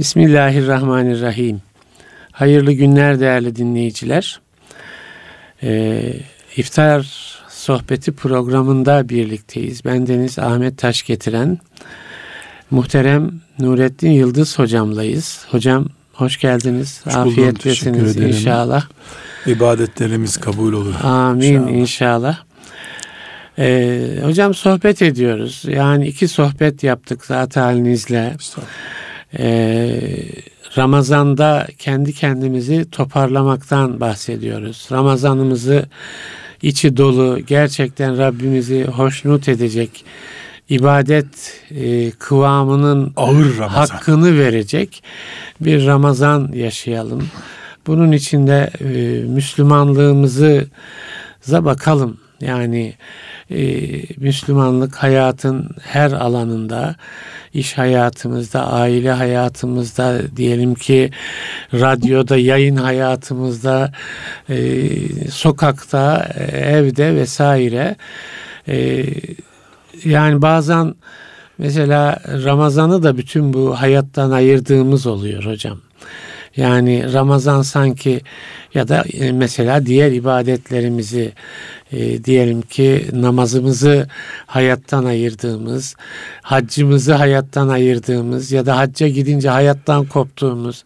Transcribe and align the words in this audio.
Bismillahirrahmanirrahim. 0.00 1.62
Hayırlı 2.32 2.72
günler 2.72 3.20
değerli 3.20 3.56
dinleyiciler. 3.56 4.40
Ee, 5.62 6.12
İftar 6.56 7.06
sohbeti 7.48 8.12
programında 8.12 9.08
birlikteyiz. 9.08 9.84
Ben 9.84 10.06
Deniz 10.06 10.38
Ahmet 10.38 10.78
Taş 10.78 11.02
getiren 11.02 11.58
muhterem 12.70 13.30
Nurettin 13.58 14.10
Yıldız 14.10 14.58
hocamlayız. 14.58 15.46
Hocam 15.50 15.86
hoş 16.12 16.38
geldiniz. 16.38 17.00
Hoş 17.04 17.14
Afiyetlesiniz 17.14 18.16
inşallah. 18.16 18.84
İbadetlerimiz 19.46 20.36
kabul 20.36 20.72
olur. 20.72 20.94
Amin 21.02 21.52
inşallah. 21.52 21.70
inşallah. 21.70 22.38
Ee, 23.58 24.20
hocam 24.22 24.54
sohbet 24.54 25.02
ediyoruz. 25.02 25.62
Yani 25.68 26.06
iki 26.06 26.28
sohbet 26.28 26.82
yaptık 26.82 27.24
zaten 27.24 27.62
halinizle. 27.62 28.36
Ee, 29.38 30.00
Ramazan'da 30.78 31.66
kendi 31.78 32.12
kendimizi 32.12 32.90
toparlamaktan 32.90 34.00
bahsediyoruz. 34.00 34.88
Ramazanımızı 34.92 35.86
içi 36.62 36.96
dolu, 36.96 37.40
gerçekten 37.46 38.18
Rabbimizi 38.18 38.84
hoşnut 38.84 39.48
edecek, 39.48 40.04
ibadet 40.68 41.62
e, 41.70 42.10
kıvamının 42.10 43.12
ağır 43.16 43.58
Ramazan. 43.58 43.96
hakkını 43.96 44.38
verecek 44.38 45.02
bir 45.60 45.86
Ramazan 45.86 46.52
yaşayalım. 46.54 47.28
Bunun 47.86 48.12
içinde 48.12 48.70
e, 48.80 49.24
Müslümanlığımızı 49.24 50.66
bakalım. 51.50 52.16
Yani 52.40 52.94
e, 53.50 53.80
Müslümanlık 54.16 54.96
hayatın 54.96 55.68
her 55.82 56.12
alanında, 56.12 56.96
iş 57.54 57.78
hayatımızda, 57.78 58.66
aile 58.72 59.10
hayatımızda, 59.10 60.36
diyelim 60.36 60.74
ki 60.74 61.10
radyoda, 61.74 62.36
yayın 62.36 62.76
hayatımızda, 62.76 63.92
e, 64.48 64.88
sokakta, 65.30 66.30
evde 66.52 67.14
vesaire. 67.14 67.96
E, 68.68 69.04
yani 70.04 70.42
bazen 70.42 70.94
mesela 71.58 72.18
Ramazan'ı 72.44 73.02
da 73.02 73.16
bütün 73.16 73.52
bu 73.52 73.80
hayattan 73.80 74.30
ayırdığımız 74.30 75.06
oluyor 75.06 75.44
hocam. 75.44 75.78
Yani 76.56 77.12
Ramazan 77.12 77.62
sanki 77.62 78.20
ya 78.74 78.88
da 78.88 79.04
e, 79.12 79.32
mesela 79.32 79.86
diğer 79.86 80.12
ibadetlerimizi 80.12 81.32
e, 81.92 82.24
diyelim 82.24 82.62
ki 82.62 83.06
namazımızı 83.12 84.08
hayattan 84.46 85.04
ayırdığımız, 85.04 85.96
haccımızı 86.42 87.14
hayattan 87.14 87.68
ayırdığımız 87.68 88.52
ya 88.52 88.66
da 88.66 88.76
hacca 88.76 89.08
gidince 89.08 89.48
hayattan 89.48 90.04
koptuğumuz 90.04 90.84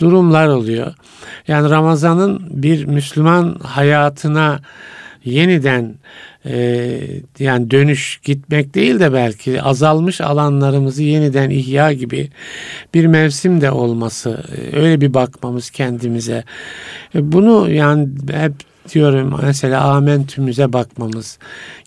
durumlar 0.00 0.48
oluyor. 0.48 0.94
Yani 1.48 1.70
Ramazan'ın 1.70 2.42
bir 2.50 2.84
Müslüman 2.84 3.58
hayatına 3.62 4.60
yeniden 5.24 5.94
e, 6.46 7.00
yani 7.38 7.70
dönüş 7.70 8.20
gitmek 8.24 8.74
değil 8.74 9.00
de 9.00 9.12
belki 9.12 9.62
azalmış 9.62 10.20
alanlarımızı 10.20 11.02
yeniden 11.02 11.50
ihya 11.50 11.92
gibi 11.92 12.28
bir 12.94 13.06
mevsim 13.06 13.60
de 13.60 13.70
olması 13.70 14.44
e, 14.56 14.76
öyle 14.76 15.00
bir 15.00 15.14
bakmamız 15.14 15.70
kendimize 15.70 16.44
e, 17.14 17.32
bunu 17.32 17.70
yani 17.70 18.08
hep 18.32 18.52
diyorum. 18.94 19.40
Mesela 19.42 19.80
amentümüze 19.84 20.72
bakmamız. 20.72 21.38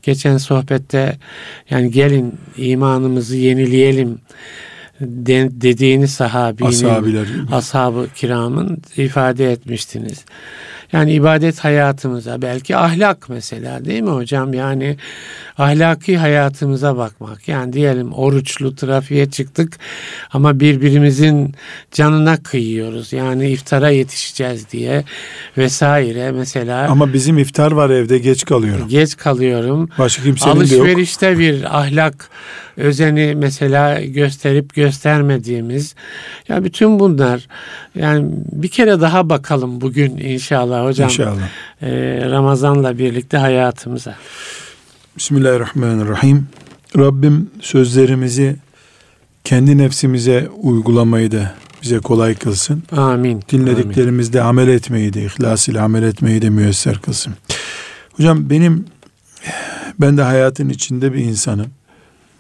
Geçen 0.04 0.38
sohbette 0.38 1.18
yani 1.70 1.92
gelin 1.92 2.36
imanımızı 2.58 3.38
yenileyelim 3.38 4.20
de, 5.02 5.50
dediğini 5.52 6.08
sahabinin 6.08 6.68
ashab-ı 7.52 8.08
kiramın 8.16 8.78
ifade 8.98 9.52
etmiştiniz. 9.52 10.26
Yani 10.92 11.14
ibadet 11.14 11.60
hayatımıza 11.60 12.42
belki 12.42 12.78
ahlak 12.78 13.30
mesela 13.30 13.86
değil 13.86 14.02
mi 14.02 14.10
hocam? 14.10 14.54
Yani 14.54 14.98
ahlaki 15.58 16.18
hayatımıza 16.18 16.98
bakmak. 16.98 17.48
Yani 17.48 17.74
diyelim 17.74 18.14
oruçlu 18.14 18.76
trafiğe 18.76 19.30
çıktık 19.30 19.80
ama 20.34 20.60
birbirimizin 20.60 21.56
canına 21.92 22.44
kıyıyoruz. 22.44 23.14
Yani 23.14 23.50
iftara 23.50 23.90
yetişeceğiz 23.90 24.72
diye 24.72 25.04
vesaire 25.58 26.32
mesela. 26.32 26.88
Ama 26.90 27.14
bizim 27.14 27.38
iftar 27.38 27.72
var 27.72 27.90
evde 27.90 28.18
geç 28.18 28.46
kalıyorum. 28.46 28.88
Geç 28.88 29.18
kalıyorum. 29.18 29.90
Başka 29.98 30.24
kimsenin 30.24 30.56
Alışverişte 30.56 31.26
de 31.26 31.30
yok. 31.32 31.40
bir 31.40 31.80
ahlak 31.80 32.30
özeni 32.80 33.36
mesela 33.36 34.02
gösterip 34.02 34.74
göstermediğimiz 34.74 35.96
ya 36.48 36.64
bütün 36.64 37.00
bunlar 37.00 37.48
yani 37.96 38.26
bir 38.52 38.68
kere 38.68 39.02
daha 39.02 39.30
bakalım 39.30 39.82
bugün 39.82 40.18
inşallah 40.18 40.86
hocam. 40.86 41.10
İnşallah. 41.10 41.50
E, 41.82 41.90
Ramazan'la 42.32 42.98
birlikte 42.98 43.38
hayatımıza. 43.38 44.16
Bismillahirrahmanirrahim. 45.18 46.48
Rabbim 46.98 47.50
sözlerimizi 47.62 48.56
kendi 49.44 49.78
nefsimize 49.78 50.50
uygulamayı 50.62 51.32
da 51.32 51.54
bize 51.82 52.00
kolay 52.00 52.36
kılsın. 52.36 52.84
Amin. 52.92 53.44
Dinlediklerimizde 53.52 54.42
Amin. 54.42 54.50
amel 54.50 54.68
etmeyi 54.68 55.14
de, 55.14 55.24
ihlas 55.26 55.68
ile 55.68 55.82
amel 55.82 56.04
etmeyi 56.04 56.42
de 56.42 56.50
müyesser 56.50 56.98
kılsın. 56.98 57.34
Hocam 58.12 58.50
benim, 58.50 58.86
ben 60.00 60.18
de 60.18 60.22
hayatın 60.22 60.70
içinde 60.70 61.14
bir 61.14 61.20
insanım. 61.20 61.68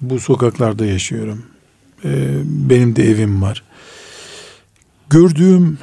Bu 0.01 0.19
sokaklarda 0.19 0.85
yaşıyorum. 0.85 1.45
Ee, 2.05 2.27
benim 2.43 2.95
de 2.95 3.03
evim 3.03 3.41
var. 3.41 3.63
Gördüğüm 5.09 5.77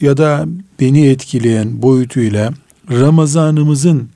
ya 0.00 0.16
da 0.16 0.46
beni 0.80 1.06
etkileyen 1.06 1.82
boyutuyla 1.82 2.52
Ramazanımızın 2.90 4.10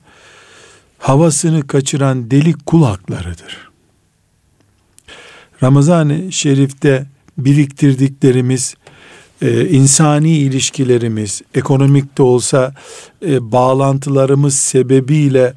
havasını 0.97 1.67
kaçıran 1.67 2.31
delik 2.31 2.65
kul 2.65 2.83
haklarıdır. 2.83 3.69
Ramazan-ı 5.63 6.31
Şerif'te 6.31 7.07
biriktirdiklerimiz, 7.37 8.75
e, 9.41 9.69
insani 9.69 10.37
ilişkilerimiz, 10.37 11.41
ekonomik 11.53 12.17
de 12.17 12.23
olsa 12.23 12.73
e, 13.25 13.51
bağlantılarımız 13.51 14.57
sebebiyle 14.57 15.53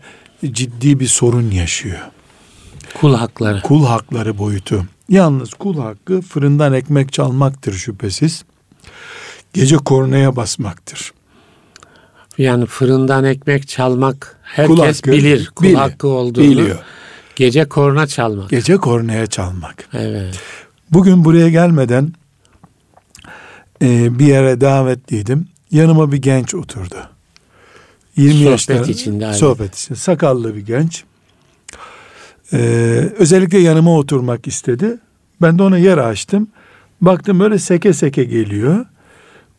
ciddi 0.52 1.00
bir 1.00 1.06
sorun 1.06 1.50
yaşıyor. 1.50 1.98
Kul 2.94 3.14
hakları. 3.14 3.62
Kul 3.62 3.86
hakları 3.86 4.38
boyutu. 4.38 4.84
Yalnız 5.08 5.54
kul 5.54 5.78
hakkı 5.78 6.20
fırından 6.20 6.72
ekmek 6.72 7.12
çalmaktır 7.12 7.72
şüphesiz. 7.72 8.44
Gece 9.52 9.76
kornaya 9.76 10.36
basmaktır. 10.36 11.12
Yani 12.38 12.66
fırından 12.66 13.24
ekmek 13.24 13.68
çalmak 13.68 14.38
herkes 14.42 14.76
kul 14.76 14.84
hakkı, 14.84 15.12
bilir 15.12 15.50
kul 15.54 15.64
bilir, 15.64 15.74
hakkı 15.74 16.08
olduğunu. 16.08 16.44
Biliyor. 16.44 16.78
Gece 17.36 17.64
korna 17.68 18.06
çalmak. 18.06 18.50
Gece 18.50 18.76
kornaya 18.76 19.26
çalmak. 19.26 19.88
Evet. 19.92 20.40
Bugün 20.90 21.24
buraya 21.24 21.48
gelmeden 21.48 22.12
e, 23.82 24.18
bir 24.18 24.26
yere 24.26 24.60
davetliydim. 24.60 25.48
Yanıma 25.70 26.12
bir 26.12 26.22
genç 26.22 26.54
oturdu. 26.54 26.96
20 28.16 28.32
sohbet 28.34 28.50
yaşlarında. 28.50 28.90
içinde. 28.90 29.32
Sohbet 29.34 29.76
içinde. 29.76 29.98
Sakallı 29.98 30.56
bir 30.56 30.60
genç. 30.66 31.04
Ee, 32.52 32.58
özellikle 33.18 33.58
yanıma 33.58 33.96
oturmak 33.96 34.46
istedi. 34.46 34.98
Ben 35.42 35.58
de 35.58 35.62
ona 35.62 35.78
yer 35.78 35.98
açtım. 35.98 36.48
Baktım 37.00 37.40
böyle 37.40 37.58
seke 37.58 37.92
seke 37.92 38.24
geliyor 38.24 38.86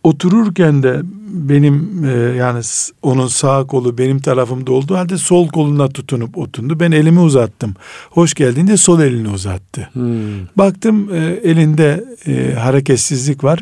otururken 0.04 0.84
de 0.84 1.02
benim 1.28 2.06
e, 2.06 2.12
yani 2.38 2.62
onun 3.02 3.28
sağ 3.28 3.68
kolu 3.68 3.98
benim 3.98 4.20
tarafımda 4.20 4.72
olduğu 4.72 4.96
halde 4.96 5.18
sol 5.18 5.48
koluna 5.48 5.90
tutunup 5.90 6.38
oturdu. 6.38 6.80
Ben 6.80 6.92
elimi 6.92 7.20
uzattım. 7.20 7.76
Hoş 8.10 8.34
geldin 8.34 8.68
de 8.68 8.78
sol 8.78 9.00
elini 9.02 9.30
uzattı. 9.30 9.90
Hmm. 9.94 10.48
Baktım 10.56 11.14
e, 11.14 11.18
elinde 11.44 12.04
e, 12.28 12.54
hareketsizlik 12.54 13.44
var. 13.44 13.60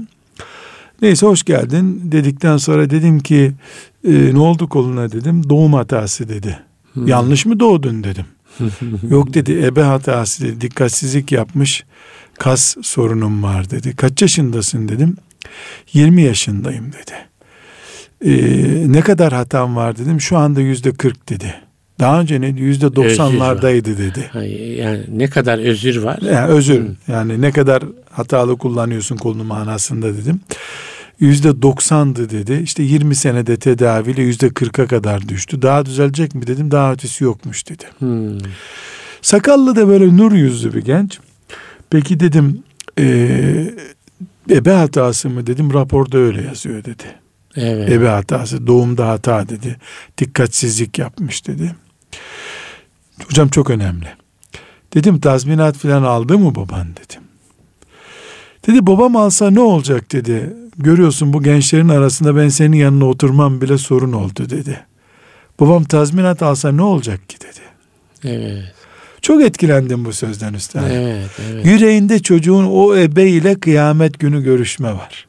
Neyse 1.01 1.25
hoş 1.25 1.43
geldin 1.43 2.01
dedikten 2.03 2.57
sonra 2.57 2.89
dedim 2.89 3.19
ki 3.19 3.51
e, 4.07 4.33
ne 4.33 4.39
oldu 4.39 4.69
koluna 4.69 5.11
dedim. 5.11 5.49
Doğum 5.49 5.73
hatası 5.73 6.29
dedi. 6.29 6.59
Hmm. 6.93 7.07
Yanlış 7.07 7.45
mı 7.45 7.59
doğdun 7.59 8.03
dedim. 8.03 8.25
Yok 9.09 9.33
dedi 9.33 9.65
ebe 9.65 9.81
hatası 9.81 10.43
dedi. 10.43 10.61
Dikkatsizlik 10.61 11.31
yapmış. 11.31 11.83
Kas 12.39 12.75
sorunum 12.81 13.43
var 13.43 13.69
dedi. 13.69 13.95
Kaç 13.95 14.21
yaşındasın 14.21 14.89
dedim. 14.89 15.17
20 15.93 16.21
yaşındayım 16.21 16.91
dedi. 16.93 17.29
Ee, 18.25 18.91
ne 18.91 19.01
kadar 19.01 19.33
hatam 19.33 19.75
var 19.75 19.97
dedim. 19.97 20.21
Şu 20.21 20.37
anda 20.37 20.61
yüzde 20.61 20.91
40 20.91 21.29
dedi. 21.29 21.55
Daha 21.99 22.21
önce 22.21 22.41
ne 22.41 22.47
yüzde 22.47 22.95
doksanlardaydı 22.95 23.97
dedi. 23.97 24.31
Yani 24.79 24.99
ne 25.11 25.29
kadar 25.29 25.59
özür 25.59 26.01
var? 26.03 26.19
Yani 26.21 26.47
özür. 26.47 26.81
Hı. 26.81 26.95
Yani 27.07 27.41
ne 27.41 27.51
kadar 27.51 27.83
hatalı 28.11 28.57
kullanıyorsun 28.57 29.17
kolunu 29.17 29.43
manasında 29.43 30.17
dedim. 30.17 30.39
Yüzde 31.19 31.61
doksandı 31.61 32.29
dedi. 32.29 32.61
İşte 32.63 32.83
20 32.83 33.15
senede 33.15 33.57
tedaviyle 33.57 34.21
yüzde 34.21 34.49
kırka 34.49 34.87
kadar 34.87 35.29
düştü. 35.29 35.61
Daha 35.61 35.85
düzelecek 35.85 36.35
mi 36.35 36.47
dedim. 36.47 36.71
Daha 36.71 36.93
ötesi 36.93 37.23
yokmuş 37.23 37.69
dedi. 37.69 37.85
Hmm. 37.99 38.37
Sakallı 39.21 39.75
da 39.75 39.87
böyle 39.87 40.17
nur 40.17 40.31
yüzlü 40.31 40.73
bir 40.73 40.85
genç. 40.85 41.19
Peki 41.89 42.19
dedim 42.19 42.63
e, 42.99 43.73
Ebe 44.49 44.71
hatası 44.71 45.29
mı 45.29 45.47
dedim 45.47 45.73
raporda 45.73 46.17
öyle 46.17 46.41
yazıyor 46.41 46.83
dedi. 46.83 47.03
Evet. 47.55 47.91
Ebe 47.91 48.07
hatası 48.07 48.67
doğumda 48.67 49.07
hata 49.07 49.49
dedi. 49.49 49.77
Dikkatsizlik 50.17 50.99
yapmış 50.99 51.47
dedi. 51.47 51.75
Hocam 53.27 53.49
çok 53.49 53.69
önemli. 53.69 54.07
Dedim 54.93 55.19
tazminat 55.19 55.77
falan 55.77 56.03
aldı 56.03 56.37
mı 56.39 56.55
baban 56.55 56.87
dedim. 56.87 57.28
Dedi 58.67 58.87
babam 58.87 59.15
alsa 59.15 59.51
ne 59.51 59.59
olacak 59.59 60.11
dedi. 60.11 60.53
Görüyorsun 60.77 61.33
bu 61.33 61.43
gençlerin 61.43 61.89
arasında 61.89 62.35
ben 62.35 62.49
senin 62.49 62.77
yanına 62.77 63.05
oturmam 63.05 63.61
bile 63.61 63.77
sorun 63.77 64.13
oldu 64.13 64.49
dedi. 64.49 64.85
Babam 65.59 65.83
tazminat 65.83 66.43
alsa 66.43 66.71
ne 66.71 66.81
olacak 66.81 67.29
ki 67.29 67.37
dedi. 67.39 67.59
Evet. 68.23 68.73
Çok 69.21 69.41
etkilendim 69.41 70.05
bu 70.05 70.13
sözden 70.13 70.53
üstad. 70.53 70.91
Evet. 70.91 71.29
Evet. 71.51 71.65
Yüreğinde 71.65 72.19
çocuğun 72.19 72.65
o 72.65 72.95
ebe 72.95 73.29
ile 73.29 73.59
kıyamet 73.59 74.19
günü 74.19 74.43
görüşme 74.43 74.93
var. 74.93 75.27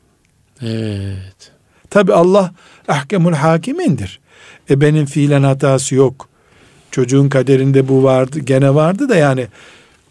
Evet. 0.63 1.53
Tabi 1.91 2.13
Allah 2.15 2.53
ahkemul 2.89 3.33
hakimindir. 3.33 4.21
Ebenin 4.71 5.07
fiilen 5.07 5.43
hatası 5.43 5.95
yok. 5.95 6.29
Çocuğun 6.91 7.29
kaderinde 7.29 7.89
bu 7.89 8.03
vardı, 8.03 8.39
gene 8.39 8.75
vardı 8.75 9.09
da 9.09 9.17
yani 9.17 9.47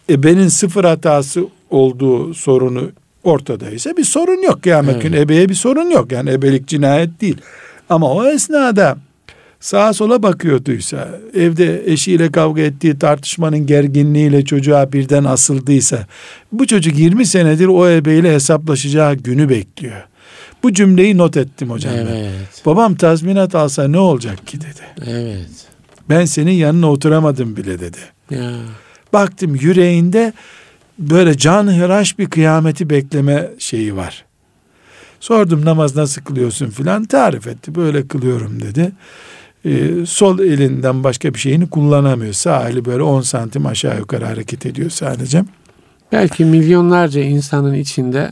ebenin 0.10 0.48
sıfır 0.48 0.84
hatası 0.84 1.48
olduğu 1.70 2.34
sorunu 2.34 2.92
ortadaysa 3.24 3.98
bir 3.98 4.04
sorun 4.04 4.42
yok. 4.42 4.64
Kıyamet 4.64 4.94
Evet. 4.94 5.04
günü 5.04 5.20
ebeye 5.20 5.50
bir 5.50 5.54
sorun 5.56 5.90
yok. 5.90 6.12
Yani 6.12 6.30
ebelik 6.30 6.68
cinayet 6.68 7.22
değil. 7.22 7.38
Ama 7.90 8.14
o 8.14 8.26
esnada 8.26 8.98
sağa 9.60 9.94
sola 9.94 10.24
bakıyorduysa, 10.24 11.10
evde 11.36 11.92
eşiyle 11.92 12.32
kavga 12.32 12.62
ettiği 12.62 13.00
tartışmanın 13.00 13.66
gerginliğiyle 13.66 14.46
çocuğa 14.46 14.92
birden 14.94 15.24
asıldıysa, 15.24 16.08
bu 16.52 16.68
çocuk 16.68 16.98
20 17.00 17.26
senedir 17.26 17.68
o 17.68 17.90
ebeyle 17.90 18.34
hesaplaşacağı 18.34 19.16
günü 19.16 19.50
bekliyor. 19.50 20.04
Bu 20.64 20.74
cümleyi 20.74 21.18
not 21.18 21.38
ettim 21.38 21.70
hocam. 21.70 21.94
ben. 21.96 22.16
Evet. 22.16 22.62
Babam 22.66 22.96
tazminat 22.96 23.56
alsa 23.56 23.88
ne 23.88 24.00
olacak 24.00 24.48
ki 24.48 24.58
dedi. 24.62 25.10
Evet. 25.12 25.50
Ben 26.10 26.26
senin 26.26 26.52
yanına 26.52 26.92
oturamadım 26.92 27.56
bile 27.56 27.80
dedi. 27.80 27.98
Ya. 28.32 28.52
Baktım 29.14 29.56
yüreğinde 29.56 30.34
böyle 31.00 31.38
canhıraş 31.38 32.20
bir 32.20 32.26
kıyameti 32.30 32.90
bekleme 32.90 33.50
şeyi 33.60 33.96
var. 33.96 34.26
Sordum 35.20 35.66
namaz 35.66 35.96
nasıl 35.96 36.22
kılıyorsun 36.22 36.70
filan 36.70 37.06
tarif 37.06 37.48
etti. 37.48 37.76
Böyle 37.76 38.08
kılıyorum 38.08 38.62
dedi. 38.62 38.92
Ee, 39.66 40.06
sol 40.06 40.40
elinden 40.40 41.04
başka 41.04 41.34
bir 41.34 41.40
şeyini 41.40 41.70
kullanamıyor. 41.70 42.34
Sağ 42.34 42.70
eli 42.70 42.86
böyle 42.86 43.04
10 43.04 43.22
santim 43.22 43.66
aşağı 43.66 43.98
yukarı 43.98 44.26
hareket 44.26 44.66
ediyor 44.66 44.90
sadece. 44.90 45.44
Belki 46.12 46.46
milyonlarca 46.46 47.22
insanın 47.22 47.74
içinde 47.74 48.32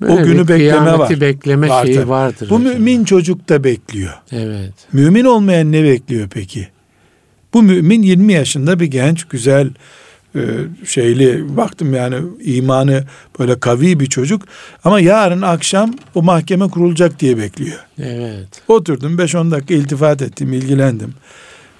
böyle 0.00 0.12
O 0.12 0.24
günü 0.24 0.48
bekleme 0.48 0.98
var. 0.98 1.20
bekleme 1.20 1.68
Var 1.68 1.84
şeyi 1.84 1.96
tabii. 1.96 2.08
vardır. 2.08 2.50
Bu 2.50 2.60
hocam. 2.60 2.72
mümin 2.72 3.04
çocuk 3.04 3.48
da 3.48 3.64
bekliyor. 3.64 4.12
Evet. 4.32 4.72
Mümin 4.92 5.24
olmayan 5.24 5.72
ne 5.72 5.84
bekliyor 5.84 6.28
peki? 6.34 6.68
Bu 7.54 7.62
mümin 7.62 8.02
20 8.02 8.32
yaşında 8.32 8.80
bir 8.80 8.86
genç, 8.86 9.24
güzel, 9.24 9.70
e, 10.36 10.42
şeyli, 10.86 11.56
baktım 11.56 11.94
yani 11.94 12.16
imanı 12.40 13.04
böyle 13.38 13.60
kavi 13.60 14.00
bir 14.00 14.06
çocuk. 14.06 14.42
Ama 14.84 15.00
yarın 15.00 15.42
akşam 15.42 15.94
o 16.14 16.22
mahkeme 16.22 16.68
kurulacak 16.68 17.20
diye 17.20 17.38
bekliyor. 17.38 17.78
Evet. 17.98 18.48
Oturdum 18.68 19.18
5-10 19.18 19.50
dakika 19.50 19.74
iltifat 19.74 20.22
ettim, 20.22 20.52
ilgilendim. 20.52 21.14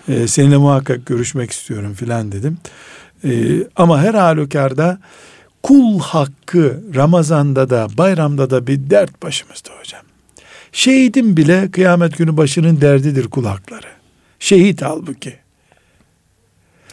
E, 0.08 0.26
seninle 0.26 0.56
muhakkak 0.56 1.06
görüşmek 1.06 1.50
istiyorum 1.50 1.94
filan 1.94 2.32
dedim. 2.32 2.58
E, 3.24 3.30
ama 3.76 4.02
her 4.02 4.14
halükarda 4.14 4.98
kul 5.62 6.00
hakkı 6.00 6.82
Ramazan'da 6.94 7.70
da 7.70 7.88
bayramda 7.98 8.50
da 8.50 8.66
bir 8.66 8.90
dert 8.90 9.22
başımızda 9.22 9.70
hocam. 9.80 10.02
Şehidin 10.72 11.36
bile 11.36 11.70
kıyamet 11.70 12.18
günü 12.18 12.36
başının 12.36 12.80
derdidir 12.80 13.28
kul 13.28 13.44
hakları. 13.44 13.86
Şehit 14.38 14.82
halbuki. 14.82 15.45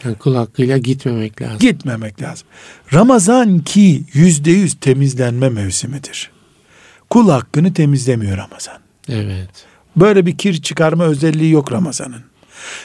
Yani 0.04 0.14
kul 0.14 0.34
hakkıyla 0.34 0.78
gitmemek 0.78 1.42
lazım. 1.42 1.58
Gitmemek 1.58 2.22
lazım. 2.22 2.46
Ramazan 2.92 3.58
ki 3.58 4.02
yüzde 4.12 4.50
yüz 4.50 4.74
temizlenme 4.80 5.48
mevsimidir. 5.48 6.30
Kul 7.10 7.30
hakkını 7.30 7.74
temizlemiyor 7.74 8.36
Ramazan. 8.36 8.78
Evet. 9.08 9.48
Böyle 9.96 10.26
bir 10.26 10.38
kir 10.38 10.62
çıkarma 10.62 11.04
özelliği 11.04 11.52
yok 11.52 11.72
Ramazan'ın. 11.72 12.22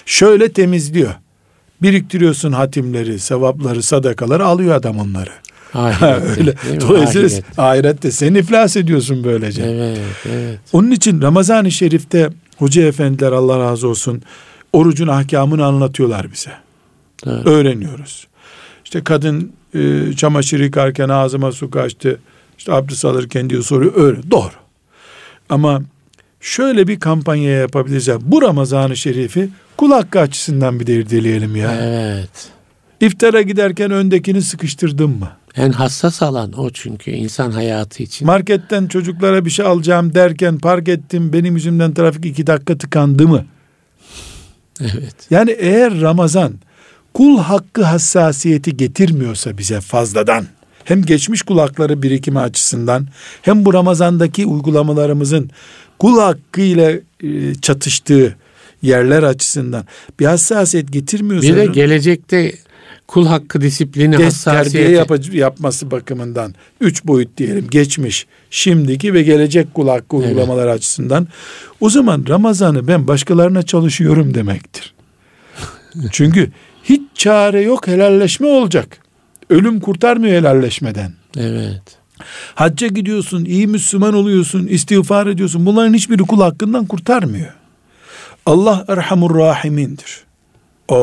Şöyle 0.06 0.51
temizliyor. 0.54 1.13
Biriktiriyorsun 1.81 2.51
hatimleri, 2.51 3.19
sevapları, 3.19 3.83
sadakaları 3.83 4.45
alıyor 4.45 4.75
adam 4.75 5.00
onları. 5.00 5.30
Ahirette, 5.74 6.39
Öyle. 6.39 6.56
Dolayısıyla 6.81 7.27
Ahirette. 7.27 7.62
ahirette 7.62 8.12
sen 8.12 8.33
iflas 8.33 8.77
ediyorsun 8.77 9.24
böylece. 9.24 9.63
Evet, 9.63 10.00
evet. 10.30 10.60
Onun 10.74 10.92
için 10.92 11.22
Ramazan-ı 11.22 11.72
Şerif'te 11.72 12.30
hoca 12.57 12.81
efendiler 12.88 13.31
Allah 13.31 13.60
razı 13.60 13.88
olsun 13.88 14.22
orucun 14.74 15.07
ahkamını 15.07 15.65
anlatıyorlar 15.65 16.31
bize. 16.31 16.51
Doğru. 17.25 17.50
Öğreniyoruz. 17.50 18.27
İşte 18.86 19.04
kadın 19.04 19.51
e, 19.75 20.13
çamaşır 20.16 20.60
yıkarken 20.60 21.10
ağzıma 21.10 21.51
su 21.51 21.71
kaçtı. 21.71 22.19
İşte 22.57 22.74
abdest 22.74 23.06
alırken 23.06 23.50
diyor 23.50 23.63
soruyor. 23.63 23.94
Öyle. 23.95 24.31
Doğru. 24.31 24.51
Ama 25.50 25.81
şöyle 26.42 26.88
bir 26.88 27.00
kampanya 27.00 27.51
yapabiliriz. 27.51 28.07
ya. 28.07 28.18
Bu 28.21 28.42
Ramazan-ı 28.42 28.98
Şerif'i 28.98 29.50
kul 29.77 29.92
hakkı 29.92 30.19
açısından 30.19 30.80
bir 30.80 30.88
de 30.88 30.94
irdeleyelim 30.94 31.56
ya. 31.56 31.75
Evet. 31.81 32.50
İftara 33.01 33.42
giderken 33.42 33.92
öndekini 33.92 34.42
sıkıştırdın 34.42 35.10
mı? 35.10 35.30
En 35.56 35.72
hassas 35.72 36.22
alan 36.22 36.54
o 36.54 36.69
çünkü 36.69 37.12
insan 37.12 37.51
hayatı 37.51 38.04
için. 38.04 38.25
Marketten 38.27 38.88
çocuklara 38.88 39.45
bir 39.45 39.50
şey 39.50 39.65
alacağım 39.65 40.15
derken 40.15 40.57
park 40.57 40.88
ettim 40.88 41.33
benim 41.33 41.56
yüzümden 41.56 41.94
trafik 41.94 42.25
iki 42.25 42.48
dakika 42.48 42.77
tıkandı 42.77 43.27
mı? 43.27 43.45
Evet. 44.81 45.15
Yani 45.30 45.51
eğer 45.51 46.01
Ramazan 46.01 46.54
kul 47.19 47.38
hakkı 47.38 47.83
hassasiyeti 47.83 48.77
getirmiyorsa 48.77 49.57
bize 49.57 49.81
fazladan 49.81 50.45
hem 50.83 51.01
geçmiş 51.01 51.42
kul 51.42 51.60
hakları 51.60 52.01
birikimi 52.01 52.39
açısından 52.39 53.07
hem 53.42 53.66
bu 53.66 53.74
Ramazan'daki 53.74 54.45
uygulamalarımızın 54.45 55.50
kul 56.00 56.19
hakkı 56.19 56.62
ile 56.62 57.01
e, 57.24 57.56
çatıştığı 57.56 58.36
yerler 58.81 59.24
açısından 59.24 59.83
bir 60.19 60.25
hassasiyet 60.25 60.92
getirmiyorsa 60.92 61.48
Bir 61.48 61.56
de 61.56 61.66
gelecekte 61.66 62.54
kul 63.07 63.25
hakkı 63.27 63.62
disiplini, 63.62 64.12
terbiye 64.12 64.25
hassasiyeti. 64.30 64.92
yapıcı- 64.92 65.38
yapması 65.38 65.92
bakımından 65.92 66.56
üç 66.81 67.06
boyut 67.06 67.38
diyelim 67.38 67.68
geçmiş, 67.72 68.27
şimdiki 68.50 69.13
ve 69.13 69.24
gelecek 69.24 69.74
kul 69.74 69.88
hakkı 69.88 70.18
Evet. 70.18 70.27
uygulamaları 70.27 70.72
açısından 70.72 71.27
o 71.79 71.89
zaman 71.89 72.25
Ramazan'ı 72.29 72.88
ben 72.88 73.08
başkalarına 73.08 73.63
çalışıyorum 73.63 74.34
demektir. 74.34 74.93
Çünkü 76.12 76.51
hiç 76.89 77.01
çare 77.13 77.62
yok 77.62 77.88
helalleşme 77.88 78.48
olacak. 78.48 78.98
Ölüm 79.50 79.79
kurtarmıyor 79.79 80.38
helalleşmeden. 80.38 81.12
Evet. 81.38 81.81
Hacca 82.55 82.88
gidiyorsun, 82.88 83.46
iyi 83.46 83.67
Müslüman 83.67 84.13
oluyorsun, 84.13 84.67
istiğfar 84.67 85.27
ediyorsun. 85.27 85.65
Bunların 85.65 85.93
hiçbiri 85.93 86.24
kul 86.24 86.41
hakkından 86.41 86.86
kurtarmıyor. 86.86 87.53
Allah 88.46 88.86
Erhamur 88.88 89.36
Rahimindir. 89.36 90.24
O, 90.88 90.96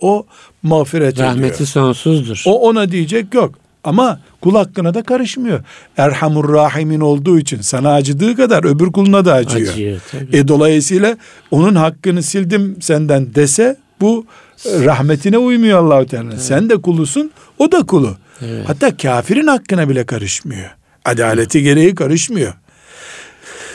o 0.00 0.26
mağfiret 0.62 1.14
ediyor. 1.14 1.28
Rahmeti 1.28 1.66
sonsuzdur. 1.66 2.42
O 2.46 2.68
ona 2.68 2.90
diyecek 2.90 3.34
yok. 3.34 3.54
Ama 3.84 4.20
kul 4.40 4.54
hakkına 4.54 4.94
da 4.94 5.02
karışmıyor. 5.02 5.64
Erhamur 5.96 6.52
Rahimin 6.52 7.00
olduğu 7.00 7.38
için 7.38 7.60
sana 7.60 7.92
acıdığı 7.92 8.36
kadar 8.36 8.64
öbür 8.64 8.92
kuluna 8.92 9.24
da 9.24 9.34
acıyor. 9.34 9.72
Acıyor 9.72 10.00
tabii. 10.10 10.36
E 10.36 10.48
dolayısıyla 10.48 11.16
onun 11.50 11.74
hakkını 11.74 12.22
sildim 12.22 12.76
senden 12.80 13.34
dese 13.34 13.76
bu 14.02 14.26
rahmetine 14.64 15.38
uymuyor 15.38 15.78
Allahu 15.78 16.06
Teala. 16.06 16.36
Sen 16.36 16.70
de 16.70 16.82
kulusun, 16.82 17.30
o 17.58 17.72
da 17.72 17.82
kulu. 17.82 18.16
Evet. 18.42 18.68
Hatta 18.68 18.96
kafirin 18.96 19.46
hakkına 19.46 19.88
bile 19.88 20.06
karışmıyor. 20.06 20.70
Adaleti 21.04 21.62
gereği 21.62 21.94
karışmıyor. 21.94 22.54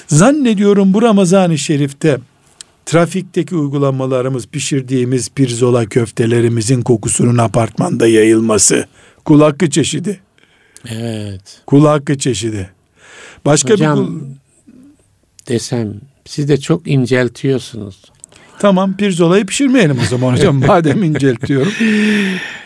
Zannediyorum 0.07 0.93
bu 0.93 1.01
Ramazan-ı 1.01 1.57
Şerif'te 1.57 2.17
trafikteki 2.85 3.55
uygulamalarımız, 3.55 4.47
pişirdiğimiz 4.47 5.29
pirzola 5.29 5.85
köftelerimizin 5.85 6.81
kokusunun 6.81 7.37
apartmanda 7.37 8.07
yayılması 8.07 8.85
kul 9.25 9.41
hakkı 9.41 9.69
çeşidi. 9.69 10.19
Evet. 10.89 11.61
Kul 11.65 11.85
hakkı 11.85 12.17
çeşidi. 12.17 12.69
Başka 13.45 13.73
Hocam 13.73 13.99
bir 13.99 14.05
kul... 14.05 14.21
desem 15.47 15.93
siz 16.25 16.49
de 16.49 16.59
çok 16.59 16.87
inceltiyorsunuz. 16.87 18.01
Tamam 18.59 18.97
pirzolayı 18.97 19.45
pişirmeyelim 19.45 19.97
o 20.03 20.05
zaman 20.05 20.33
hocam 20.33 20.55
madem 20.67 21.03
inceltiyorum. 21.03 21.73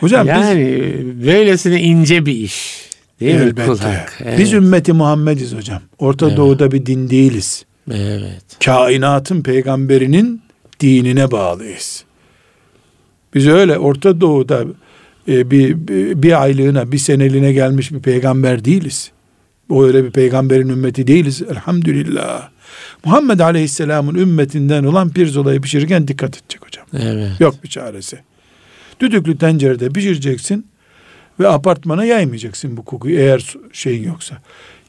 Hocam 0.00 0.26
biz 0.26 0.32
yani 0.32 0.94
böylesine 1.26 1.80
ince 1.82 2.26
bir 2.26 2.32
iş. 2.32 2.88
Değil 3.20 3.34
mi 3.34 3.40
elbette. 3.40 3.66
kul 3.66 3.78
hakkı? 3.78 4.24
Evet. 4.24 4.38
Biz 4.38 4.52
ümmeti 4.52 4.92
Muhammediz 4.92 5.54
hocam. 5.54 5.82
Orta 5.98 6.26
Evet. 6.26 6.36
Doğu'da 6.36 6.72
bir 6.72 6.86
din 6.86 7.10
değiliz. 7.10 7.64
Evet. 7.90 8.42
Kainatın 8.64 9.42
peygamberinin 9.42 10.42
dinine 10.80 11.30
bağlıyız. 11.30 12.04
Biz 13.34 13.48
öyle 13.48 13.78
Orta 13.78 14.20
Doğu'da 14.20 14.64
e, 15.28 15.50
bir, 15.50 15.88
bir 15.88 16.22
bir 16.22 16.42
aylığına, 16.42 16.92
bir 16.92 16.98
seneliğine 16.98 17.52
gelmiş 17.52 17.92
bir 17.92 18.00
peygamber 18.00 18.64
değiliz. 18.64 19.10
O 19.70 19.84
öyle 19.84 20.04
bir 20.04 20.10
peygamberin 20.10 20.68
ümmeti 20.68 21.06
değiliz 21.06 21.42
elhamdülillah. 21.50 22.48
Muhammed 23.04 23.40
Aleyhisselam'ın 23.40 24.14
ümmetinden 24.14 24.84
olan 24.84 25.10
pirzolayı 25.10 25.60
pişirirken 25.60 26.08
dikkat 26.08 26.38
edecek 26.38 26.66
hocam. 26.66 26.86
Evet. 26.98 27.40
Yok 27.40 27.64
bir 27.64 27.68
çaresi. 27.68 28.18
Düdüklü 29.00 29.38
tencerede 29.38 29.88
pişireceksin 29.88 30.66
ve 31.40 31.48
apartmana 31.48 32.04
yaymayacaksın 32.04 32.76
bu 32.76 32.84
kokuyu 32.84 33.18
eğer 33.18 33.54
şeyin 33.72 34.04
yoksa. 34.04 34.38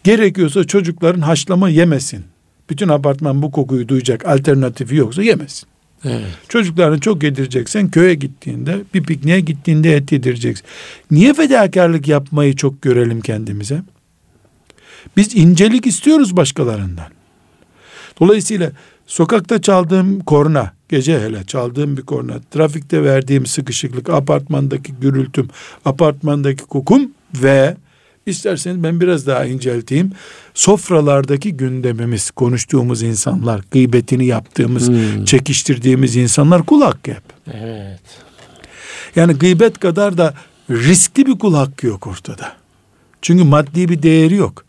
Gerekiyorsa 0.04 0.64
çocukların 0.64 1.22
haşlama 1.22 1.70
yemesin. 1.70 2.26
Bütün 2.70 2.88
apartman 2.88 3.42
bu 3.42 3.52
kokuyu 3.52 3.88
duyacak 3.88 4.26
alternatifi 4.26 4.96
yoksa 4.96 5.24
yemesin. 5.24 5.68
Evet. 6.06 6.26
Çocuklarını 6.50 7.00
çok 7.00 7.24
yedireceksen 7.24 7.90
köye 7.90 8.14
gittiğinde 8.14 8.78
bir 8.94 9.04
pikniğe 9.04 9.40
gittiğinde 9.40 9.96
et 9.96 10.12
yedireceksin. 10.12 10.68
Niye 11.12 11.34
fedakarlık 11.34 12.08
yapmayı 12.08 12.56
çok 12.56 12.82
görelim 12.82 13.22
kendimize? 13.22 13.82
Biz 15.18 15.36
incelik 15.36 15.88
istiyoruz 15.88 16.38
başkalarından. 16.38 17.08
Dolayısıyla 18.20 18.72
sokakta 19.08 19.62
çaldığım 19.62 20.20
korna, 20.20 20.74
gece 20.90 21.20
hele 21.20 21.44
çaldığım 21.44 21.98
bir 21.98 22.02
korna, 22.02 22.34
trafikte 22.52 23.04
verdiğim 23.04 23.46
sıkışıklık, 23.46 24.10
apartmandaki 24.10 24.94
gürültüm, 25.02 25.48
apartmandaki 25.86 26.64
kokum 26.64 27.12
ve 27.36 27.78
isterseniz 28.26 28.84
ben 28.84 29.02
biraz 29.02 29.28
daha 29.28 29.46
incelteyim. 29.46 30.12
Sofralardaki 30.54 31.58
gündemimiz, 31.58 32.32
konuştuğumuz 32.32 33.02
insanlar, 33.02 33.62
gıybetini 33.72 34.26
yaptığımız, 34.26 34.88
Hmm. 34.88 35.26
çekiştirdiğimiz 35.26 36.16
insanlar 36.16 36.64
kul 36.64 36.82
hakkı 36.82 37.12
hep. 37.12 37.24
Evet. 37.54 38.00
Yani 39.16 39.34
gıybet 39.34 39.80
kadar 39.80 40.18
da 40.18 40.34
riskli 40.70 41.26
bir 41.26 41.40
kul 41.40 41.54
hakkı 41.56 41.88
yok 41.88 42.08
ortada. 42.08 42.54
Çünkü 43.22 43.44
maddi 43.44 43.90
bir 43.90 44.04
değeri 44.04 44.36
yok. 44.36 44.66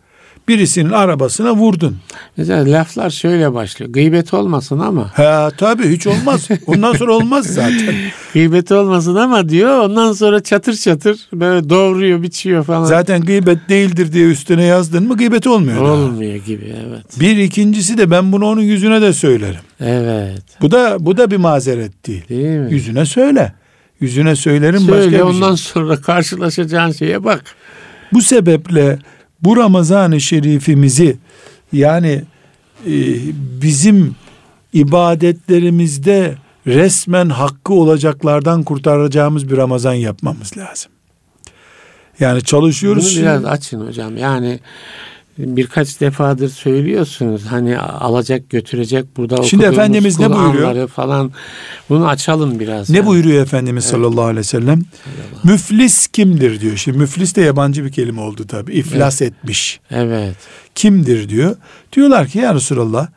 Birisinin 0.48 0.90
arabasına 0.90 1.54
vurdun. 1.56 1.96
Mesela 2.36 2.72
laflar 2.78 3.10
şöyle 3.10 3.54
başlıyor. 3.54 3.92
Gıybet 3.92 4.34
olmasın 4.34 4.78
ama. 4.78 5.10
Ha 5.14 5.50
tabii 5.58 5.88
hiç 5.92 6.06
olmaz. 6.06 6.48
Ondan 6.66 6.92
sonra 6.92 7.12
olmaz 7.12 7.46
zaten. 7.46 7.94
Gıybet 8.34 8.72
olmasın 8.72 9.14
ama 9.14 9.48
diyor. 9.48 9.78
Ondan 9.78 10.12
sonra 10.12 10.42
çatır 10.42 10.76
çatır 10.76 11.18
böyle 11.32 11.68
doğruyor, 11.68 12.22
biçiyor 12.22 12.64
falan. 12.64 12.84
Zaten 12.84 13.20
gıybet 13.20 13.68
değildir 13.68 14.12
diye 14.12 14.26
üstüne 14.30 14.64
yazdın 14.64 15.08
mı 15.08 15.16
gıybet 15.16 15.46
olmuyor. 15.46 15.76
daha. 15.84 15.92
Olmuyor 15.92 16.34
gibi 16.34 16.74
evet. 16.88 17.20
Bir 17.20 17.36
ikincisi 17.36 17.98
de 17.98 18.10
ben 18.10 18.32
bunu 18.32 18.46
onun 18.46 18.62
yüzüne 18.62 19.02
de 19.02 19.12
söylerim. 19.12 19.60
Evet. 19.80 20.42
Bu 20.60 20.70
da 20.70 20.96
bu 21.00 21.16
da 21.16 21.30
bir 21.30 21.36
mazeret 21.36 22.06
değil. 22.06 22.28
Değil 22.28 22.58
mi? 22.58 22.72
Yüzüne 22.72 23.06
söyle. 23.06 23.52
Yüzüne 24.00 24.36
söylerim 24.36 24.80
Söyle 24.80 24.92
başka 25.06 25.12
bir 25.12 25.20
ondan 25.20 25.54
şey. 25.54 25.72
sonra 25.72 25.96
karşılaşacağın 25.96 26.92
şeye 26.92 27.24
bak. 27.24 27.44
Bu 28.12 28.22
sebeple 28.22 28.98
bu 29.42 29.56
Ramazan-ı 29.56 30.20
Şerifimizi 30.20 31.16
yani 31.72 32.22
e, 32.86 32.94
bizim 33.62 34.16
ibadetlerimizde 34.72 36.34
resmen 36.66 37.28
hakkı 37.28 37.72
olacaklardan 37.72 38.62
kurtaracağımız 38.62 39.50
bir 39.50 39.56
Ramazan 39.56 39.94
yapmamız 39.94 40.56
lazım. 40.56 40.92
Yani 42.20 42.42
çalışıyoruz. 42.42 43.16
Bunu 43.16 43.22
biraz 43.22 43.44
açın 43.44 43.86
hocam. 43.86 44.16
Yani 44.16 44.60
birkaç 45.38 46.00
defadır 46.00 46.48
söylüyorsunuz. 46.48 47.44
Hani 47.44 47.78
alacak 47.78 48.50
götürecek 48.50 49.16
burada 49.16 49.42
Şimdi 49.42 49.64
Efendimiz 49.64 50.18
ne 50.18 50.30
buyuruyor? 50.30 50.88
Falan. 50.88 51.32
Bunu 51.88 52.08
açalım 52.08 52.60
biraz. 52.60 52.90
Ne 52.90 52.96
yani. 52.96 53.06
buyuruyor 53.06 53.42
Efendimiz 53.42 53.84
sallallahu 53.84 54.24
aleyhi 54.24 54.38
ve 54.38 54.44
sellem? 54.44 54.82
Müflis 55.44 56.06
kimdir 56.06 56.60
diyor. 56.60 56.76
Şimdi 56.76 56.98
müflis 56.98 57.36
de 57.36 57.40
yabancı 57.40 57.84
bir 57.84 57.92
kelime 57.92 58.20
oldu 58.20 58.46
tabi. 58.46 58.72
İflas 58.72 59.22
etmiş. 59.22 59.80
Evet. 59.90 60.36
Kimdir 60.74 61.28
diyor. 61.28 61.56
Diyorlar 61.92 62.26
ki 62.26 62.38
ya 62.38 62.54
Resulallah 62.54 63.08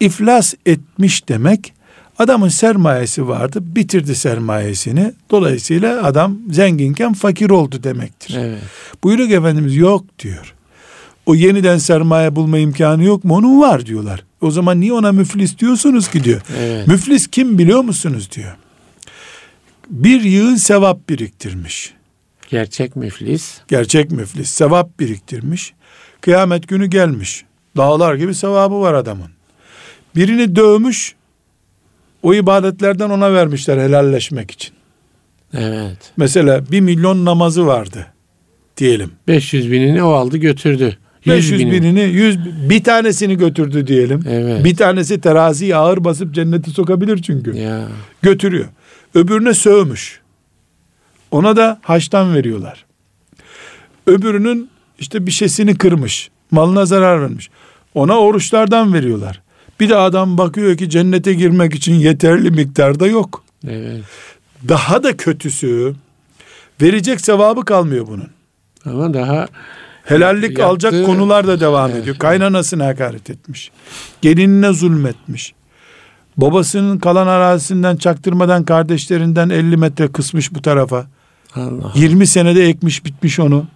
iflas 0.00 0.54
etmiş 0.66 1.28
demek 1.28 1.72
adamın 2.18 2.48
sermayesi 2.48 3.28
vardı 3.28 3.58
bitirdi 3.62 4.14
sermayesini. 4.14 5.12
Dolayısıyla 5.30 6.04
adam 6.04 6.38
zenginken 6.50 7.12
fakir 7.12 7.50
oldu 7.50 7.82
demektir. 7.82 8.36
Evet. 8.38 8.62
Buyuruyor 9.04 9.28
ki 9.28 9.34
Efendimiz 9.34 9.76
yok 9.76 10.04
diyor. 10.18 10.54
O 11.28 11.34
yeniden 11.34 11.78
sermaye 11.78 12.36
bulma 12.36 12.58
imkanı 12.58 13.04
yok 13.04 13.24
mu? 13.24 13.34
Onun 13.34 13.60
var 13.60 13.86
diyorlar. 13.86 14.24
O 14.40 14.50
zaman 14.50 14.80
niye 14.80 14.92
ona 14.92 15.12
müflis 15.12 15.58
diyorsunuz 15.58 16.10
ki 16.10 16.24
diyor. 16.24 16.40
Evet. 16.58 16.86
Müflis 16.86 17.26
kim 17.26 17.58
biliyor 17.58 17.80
musunuz 17.80 18.28
diyor. 18.32 18.56
Bir 19.90 20.20
yığın 20.20 20.56
sevap 20.56 21.08
biriktirmiş. 21.08 21.94
Gerçek 22.50 22.96
müflis. 22.96 23.58
Gerçek 23.68 24.10
müflis 24.10 24.50
sevap 24.50 25.00
biriktirmiş. 25.00 25.74
Kıyamet 26.20 26.68
günü 26.68 26.86
gelmiş. 26.86 27.44
Dağlar 27.76 28.14
gibi 28.14 28.34
sevabı 28.34 28.80
var 28.80 28.94
adamın. 28.94 29.30
Birini 30.16 30.56
dövmüş. 30.56 31.14
O 32.22 32.34
ibadetlerden 32.34 33.10
ona 33.10 33.32
vermişler 33.32 33.78
helalleşmek 33.78 34.50
için. 34.50 34.74
Evet. 35.54 35.98
Mesela 36.16 36.70
bir 36.70 36.80
milyon 36.80 37.24
namazı 37.24 37.66
vardı 37.66 38.06
diyelim. 38.76 39.12
500 39.28 39.72
binini 39.72 40.02
o 40.02 40.12
aldı 40.12 40.36
götürdü. 40.36 40.98
100 41.36 41.52
500 41.52 41.60
bini. 41.60 41.72
binini 41.72 42.00
100 42.00 42.38
bir 42.70 42.84
tanesini 42.84 43.36
götürdü 43.38 43.86
diyelim. 43.86 44.24
Evet. 44.28 44.64
Bir 44.64 44.76
tanesi 44.76 45.20
teraziyi 45.20 45.76
ağır 45.76 46.04
basıp 46.04 46.34
cennete 46.34 46.70
sokabilir 46.70 47.22
çünkü. 47.22 47.56
Ya. 47.56 47.88
Götürüyor. 48.22 48.66
Öbürüne 49.14 49.54
sövmüş. 49.54 50.20
Ona 51.30 51.56
da 51.56 51.78
haçtan 51.82 52.34
veriyorlar. 52.34 52.84
Öbürünün 54.06 54.70
işte 54.98 55.26
bir 55.26 55.30
şeysini 55.30 55.78
kırmış. 55.78 56.30
Malına 56.50 56.86
zarar 56.86 57.22
vermiş. 57.22 57.50
Ona 57.94 58.18
oruçlardan 58.18 58.94
veriyorlar. 58.94 59.42
Bir 59.80 59.88
de 59.88 59.96
adam 59.96 60.38
bakıyor 60.38 60.76
ki 60.76 60.90
cennete 60.90 61.34
girmek 61.34 61.74
için 61.74 61.94
yeterli 61.94 62.50
miktarda 62.50 63.06
yok. 63.06 63.44
Evet. 63.68 64.00
Daha 64.68 65.02
da 65.02 65.16
kötüsü 65.16 65.94
verecek 66.82 67.20
sevabı 67.20 67.64
kalmıyor 67.64 68.06
bunun. 68.06 68.28
Ama 68.84 69.14
daha 69.14 69.48
Helallik 70.08 70.44
Yaptığı- 70.58 70.66
alacak 70.66 71.06
konular 71.06 71.46
da 71.46 71.60
devam 71.60 71.90
Evet. 71.90 72.02
ediyor. 72.02 72.16
Kaynanasına 72.16 72.86
hakaret 72.86 73.30
etmiş. 73.30 73.70
Gelinine 74.22 74.72
zulmetmiş. 74.72 75.54
Babasının 76.36 76.98
kalan 76.98 77.26
arazisinden 77.26 77.96
çaktırmadan 77.96 78.64
kardeşlerinden 78.64 79.48
50 79.50 79.76
metre 79.76 80.08
kısmış 80.12 80.54
bu 80.54 80.62
tarafa. 80.62 81.06
Allah. 81.54 81.92
20 81.94 82.26
senede 82.26 82.68
ekmiş 82.68 83.04
bitmiş 83.04 83.40
onu. 83.40 83.66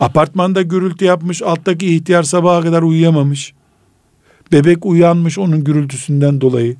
Apartmanda 0.00 0.62
gürültü 0.62 1.04
yapmış. 1.04 1.42
Alttaki 1.42 1.94
ihtiyar 1.94 2.22
sabaha 2.22 2.62
kadar 2.62 2.82
uyuyamamış. 2.82 3.52
Bebek 4.52 4.86
uyanmış 4.86 5.38
onun 5.38 5.64
gürültüsünden 5.64 6.40
dolayı. 6.40 6.76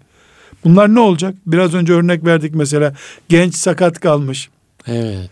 Bunlar 0.65 0.95
ne 0.95 1.01
olacak? 1.01 1.35
Biraz 1.47 1.75
önce 1.75 1.93
örnek 1.93 2.25
verdik 2.25 2.55
mesela. 2.55 2.95
Genç 3.29 3.55
sakat 3.57 4.01
kalmış. 4.01 4.49
Evet. 4.87 5.31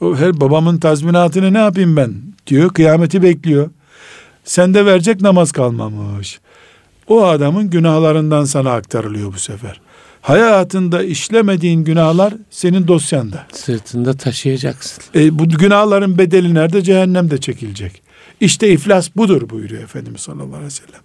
O 0.00 0.16
her 0.16 0.40
babamın 0.40 0.78
tazminatını 0.78 1.52
ne 1.52 1.58
yapayım 1.58 1.96
ben 1.96 2.14
diyor. 2.46 2.70
Kıyameti 2.70 3.22
bekliyor. 3.22 3.70
Sende 4.44 4.86
verecek 4.86 5.20
namaz 5.20 5.52
kalmamış. 5.52 6.40
O 7.08 7.24
adamın 7.24 7.70
günahlarından 7.70 8.44
sana 8.44 8.72
aktarılıyor 8.72 9.32
bu 9.32 9.38
sefer. 9.38 9.80
Hayatında 10.20 11.02
işlemediğin 11.02 11.84
günahlar 11.84 12.34
senin 12.50 12.88
dosyanda. 12.88 13.46
Sırtında 13.52 14.14
taşıyacaksın. 14.14 15.04
E, 15.14 15.38
bu 15.38 15.48
günahların 15.48 16.18
bedeli 16.18 16.54
nerede? 16.54 16.82
Cehennemde 16.82 17.38
çekilecek. 17.38 18.02
İşte 18.40 18.72
iflas 18.72 19.16
budur 19.16 19.50
buyuruyor 19.50 19.82
Efendimiz 19.82 20.20
sallallahu 20.20 20.46
aleyhi 20.46 20.64
ve 20.64 20.70
sellem. 20.70 21.00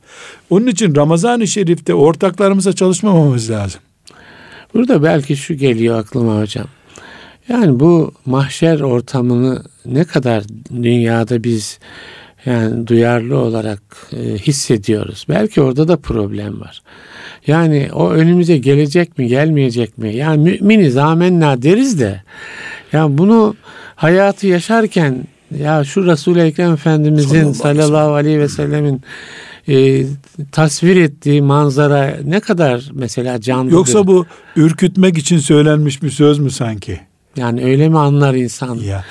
Onun 0.49 0.67
için 0.67 0.95
Ramazan-ı 0.95 1.47
Şerif'te 1.47 1.93
ortaklarımıza 1.93 2.73
çalışmamamız 2.73 3.49
lazım. 3.49 3.81
Burada 4.73 5.03
belki 5.03 5.37
şu 5.37 5.53
geliyor 5.53 5.99
aklıma 5.99 6.41
hocam. 6.41 6.67
Yani 7.49 7.79
bu 7.79 8.13
mahşer 8.25 8.79
ortamını 8.79 9.63
ne 9.85 10.03
kadar 10.03 10.43
dünyada 10.71 11.43
biz 11.43 11.79
yani 12.45 12.87
duyarlı 12.87 13.37
olarak 13.37 13.81
e, 14.13 14.37
hissediyoruz. 14.37 15.25
Belki 15.29 15.61
orada 15.61 15.87
da 15.87 15.97
problem 15.97 16.61
var. 16.61 16.81
Yani 17.47 17.89
o 17.93 18.09
önümüze 18.09 18.57
gelecek 18.57 19.17
mi, 19.17 19.27
gelmeyecek 19.27 19.97
mi? 19.97 20.15
Yani 20.15 20.43
müminiz, 20.43 20.97
amenna 20.97 21.61
deriz 21.61 21.99
de. 21.99 22.21
Yani 22.93 23.17
bunu 23.17 23.55
hayatı 23.95 24.47
yaşarken 24.47 25.23
ya 25.59 25.83
şu 25.83 26.05
Resul-i 26.05 26.39
Ekrem 26.39 26.73
Efendimizin 26.73 27.51
Sallallahu 27.51 28.13
aleyhi 28.13 28.39
ve 28.39 28.49
sellemin 28.49 29.01
e, 29.67 30.05
tasvir 30.51 30.95
ettiği 30.95 31.41
manzara 31.41 32.17
ne 32.23 32.39
kadar 32.39 32.89
mesela 32.93 33.41
canlı. 33.41 33.71
Yoksa 33.71 34.07
bu 34.07 34.25
ürkütmek 34.55 35.17
için 35.17 35.37
söylenmiş 35.37 36.03
bir 36.03 36.09
söz 36.09 36.39
mü 36.39 36.51
sanki? 36.51 36.99
Yani 37.37 37.63
öyle 37.65 37.89
mi 37.89 37.99
anlar 37.99 38.33
insan? 38.33 38.75
Ya 38.75 39.03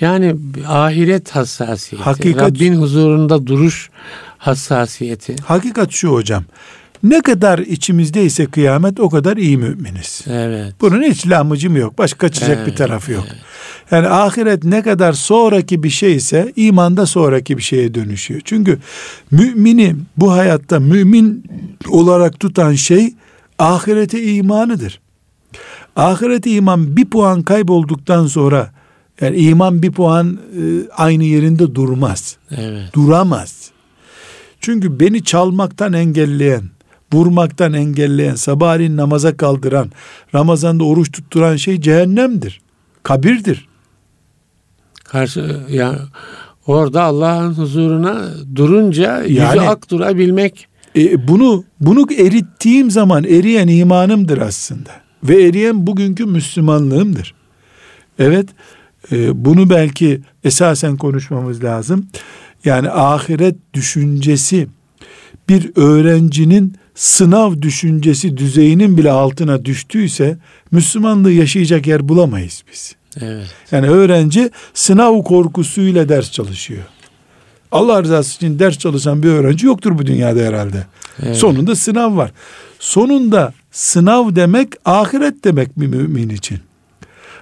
Yani 0.00 0.36
ahiret 0.68 1.30
hassasiyeti, 1.30 2.10
Hakikat- 2.10 2.40
Rabbin 2.50 2.74
huzurunda 2.74 3.46
duruş 3.46 3.90
hassasiyeti. 4.38 5.36
hakikat 5.44 5.90
şu 5.92 6.08
hocam. 6.08 6.44
Ne 7.02 7.20
kadar 7.20 7.58
içimizdeyse 7.58 8.46
kıyamet 8.46 9.00
o 9.00 9.10
kadar 9.10 9.36
iyi 9.36 9.58
müminiz. 9.58 10.24
Evet. 10.30 10.74
Bunun 10.80 11.02
hiç 11.02 11.26
lamıcım 11.26 11.76
yok. 11.76 11.98
Başka 11.98 12.18
kaçacak 12.18 12.56
Evet, 12.58 12.66
bir 12.66 12.76
tarafı 12.76 13.12
yok. 13.12 13.24
Yani 13.90 14.08
ahiret 14.08 14.64
ne 14.64 14.82
kadar 14.82 15.12
sonraki 15.12 15.82
bir 15.82 15.90
şeyse 15.90 16.52
imanda 16.56 17.06
sonraki 17.06 17.56
bir 17.58 17.62
şeye 17.62 17.94
dönüşüyor. 17.94 18.40
Çünkü 18.44 18.78
mümini 19.30 19.96
bu 20.16 20.32
hayatta 20.32 20.80
mümin 20.80 21.44
olarak 21.88 22.40
tutan 22.40 22.72
şey 22.74 23.14
ahirete 23.58 24.22
imanıdır. 24.22 25.00
Ahirete 25.98 26.50
iman 26.50 26.96
bir 26.96 27.04
puan 27.04 27.42
kaybolduktan 27.42 28.26
sonra 28.26 28.70
yani 29.20 29.36
iman 29.36 29.82
bir 29.82 29.92
puan 29.92 30.38
e, 30.58 30.62
aynı 30.96 31.24
yerinde 31.24 31.74
durmaz. 31.74 32.36
Evet. 32.50 32.94
Duramaz. 32.94 33.70
Çünkü 34.60 35.00
beni 35.00 35.24
çalmaktan 35.24 35.92
engelleyen, 35.92 36.62
vurmaktan 37.12 37.72
engelleyen, 37.72 38.34
sabahleyin 38.34 38.96
namaza 38.96 39.36
kaldıran, 39.36 39.90
Ramazan'da 40.34 40.84
oruç 40.84 41.12
tutturan 41.12 41.56
şey 41.56 41.80
cehennemdir. 41.80 42.60
Kabirdir. 43.02 43.68
Karşı 45.04 45.60
ya 45.68 45.98
orada 46.66 47.02
Allah'ın 47.02 47.54
huzuruna 47.54 48.28
durunca 48.54 49.22
yüzü 49.22 49.34
Yani- 49.40 49.68
ak 49.68 49.90
durabilmek. 49.90 50.68
E, 50.96 51.28
bunu 51.28 51.64
bunu 51.80 52.12
erittiğim 52.12 52.90
zaman 52.90 53.24
eriyen 53.24 53.68
imanımdır 53.68 54.38
aslında. 54.38 55.07
Ve 55.24 55.42
eriyen 55.42 55.86
bugünkü 55.86 56.26
Müslümanlığımdır. 56.26 57.34
Evet, 58.18 58.48
e, 59.12 59.44
bunu 59.44 59.70
belki 59.70 60.20
esasen 60.44 60.96
konuşmamız 60.96 61.64
lazım. 61.64 62.06
Yani 62.64 62.90
ahiret 62.90 63.56
düşüncesi 63.74 64.68
bir 65.48 65.72
öğrencinin 65.76 66.76
sınav 66.94 67.62
düşüncesi 67.62 68.36
düzeyinin 68.36 68.96
bile 68.96 69.10
altına 69.10 69.64
düştüyse 69.64 70.38
Müslümanlığı 70.70 71.32
yaşayacak 71.32 71.86
yer 71.86 72.08
bulamayız 72.08 72.62
biz. 72.72 72.94
Evet. 73.20 73.46
Yani 73.70 73.88
öğrenci 73.88 74.50
sınav 74.74 75.22
korkusuyla 75.22 76.08
ders 76.08 76.32
çalışıyor. 76.32 76.82
Allah 77.72 78.02
rızası 78.02 78.36
için 78.36 78.58
ders 78.58 78.78
çalışan 78.78 79.22
bir 79.22 79.28
öğrenci 79.28 79.66
yoktur 79.66 79.98
bu 79.98 80.06
dünyada 80.06 80.40
herhalde. 80.40 80.86
Evet. 81.22 81.36
Sonunda 81.36 81.76
sınav 81.76 82.16
var. 82.16 82.32
Sonunda 82.78 83.52
sınav 83.78 84.36
demek 84.36 84.68
ahiret 84.84 85.44
demek 85.44 85.80
bir 85.80 85.86
mümin 85.86 86.28
için. 86.28 86.58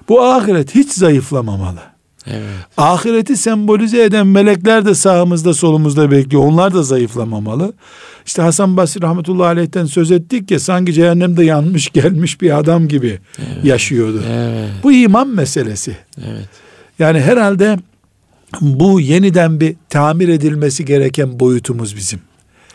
Bu 0.08 0.22
ahiret 0.22 0.74
hiç 0.74 0.92
zayıflamamalı. 0.92 1.80
Evet. 2.26 2.44
Ahireti 2.76 3.36
sembolize 3.36 4.04
eden 4.04 4.26
melekler 4.26 4.84
de 4.86 4.94
sağımızda 4.94 5.54
solumuzda 5.54 6.10
bekliyor. 6.10 6.42
Onlar 6.42 6.74
da 6.74 6.82
zayıflamamalı. 6.82 7.72
İşte 8.26 8.42
Hasan 8.42 8.76
Basri 8.76 9.02
rahmetullahi 9.02 9.46
aleyh'ten 9.46 9.84
söz 9.84 10.10
ettik 10.10 10.50
ya 10.50 10.60
sanki 10.60 10.92
cehennemde 10.92 11.44
yanmış 11.44 11.90
gelmiş 11.92 12.40
bir 12.40 12.58
adam 12.58 12.88
gibi 12.88 13.18
yaşıyordu. 13.62 14.22
Evet. 14.30 14.70
Bu 14.82 14.92
iman 14.92 15.28
meselesi. 15.28 15.96
Evet. 16.18 16.48
Yani 16.98 17.20
herhalde 17.20 17.78
bu 18.60 19.00
yeniden 19.00 19.60
bir 19.60 19.76
tamir 19.88 20.28
edilmesi 20.28 20.84
gereken 20.84 21.40
boyutumuz 21.40 21.96
bizim. 21.96 22.20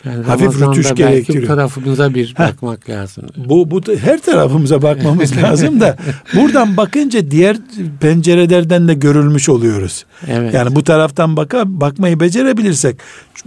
Yani 0.04 0.24
Hafif 0.24 0.60
belki 0.60 0.94
gerektiriyor. 0.94 1.44
bu 1.44 1.46
tarafımıza 1.46 2.14
bir 2.14 2.34
bakmak 2.38 2.90
lazım. 2.90 3.24
Bu, 3.36 3.70
bu 3.70 3.80
her 4.00 4.22
tarafımıza 4.22 4.82
bakmamız 4.82 5.36
lazım 5.42 5.80
da 5.80 5.96
buradan 6.34 6.76
bakınca 6.76 7.30
diğer 7.30 7.56
pencerelerden 8.00 8.88
de 8.88 8.94
görülmüş 8.94 9.48
oluyoruz. 9.48 10.06
Evet. 10.28 10.54
Yani 10.54 10.76
bu 10.76 10.84
taraftan 10.84 11.36
baka, 11.36 11.62
bakmayı 11.66 12.20
becerebilirsek 12.20 12.96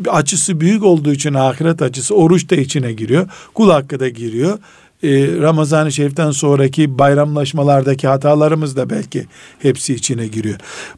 açısı 0.07 0.59
büyük 0.59 0.83
olduğu 0.83 1.11
için 1.11 1.33
ahiret 1.33 1.81
açısı 1.81 2.15
oruç 2.15 2.49
da 2.49 2.55
içine 2.55 2.93
giriyor. 2.93 3.27
Kul 3.53 3.69
hakkı 3.69 3.99
da 3.99 4.09
giriyor. 4.09 4.57
Ee, 5.03 5.27
Ramazan-ı 5.41 5.91
Şerif'ten 5.91 6.31
sonraki 6.31 6.99
bayramlaşmalardaki 6.99 8.07
hatalarımız 8.07 8.75
da 8.75 8.89
belki 8.89 9.25
hepsi 9.59 9.93
içine 9.93 10.27
giriyor. 10.27 10.55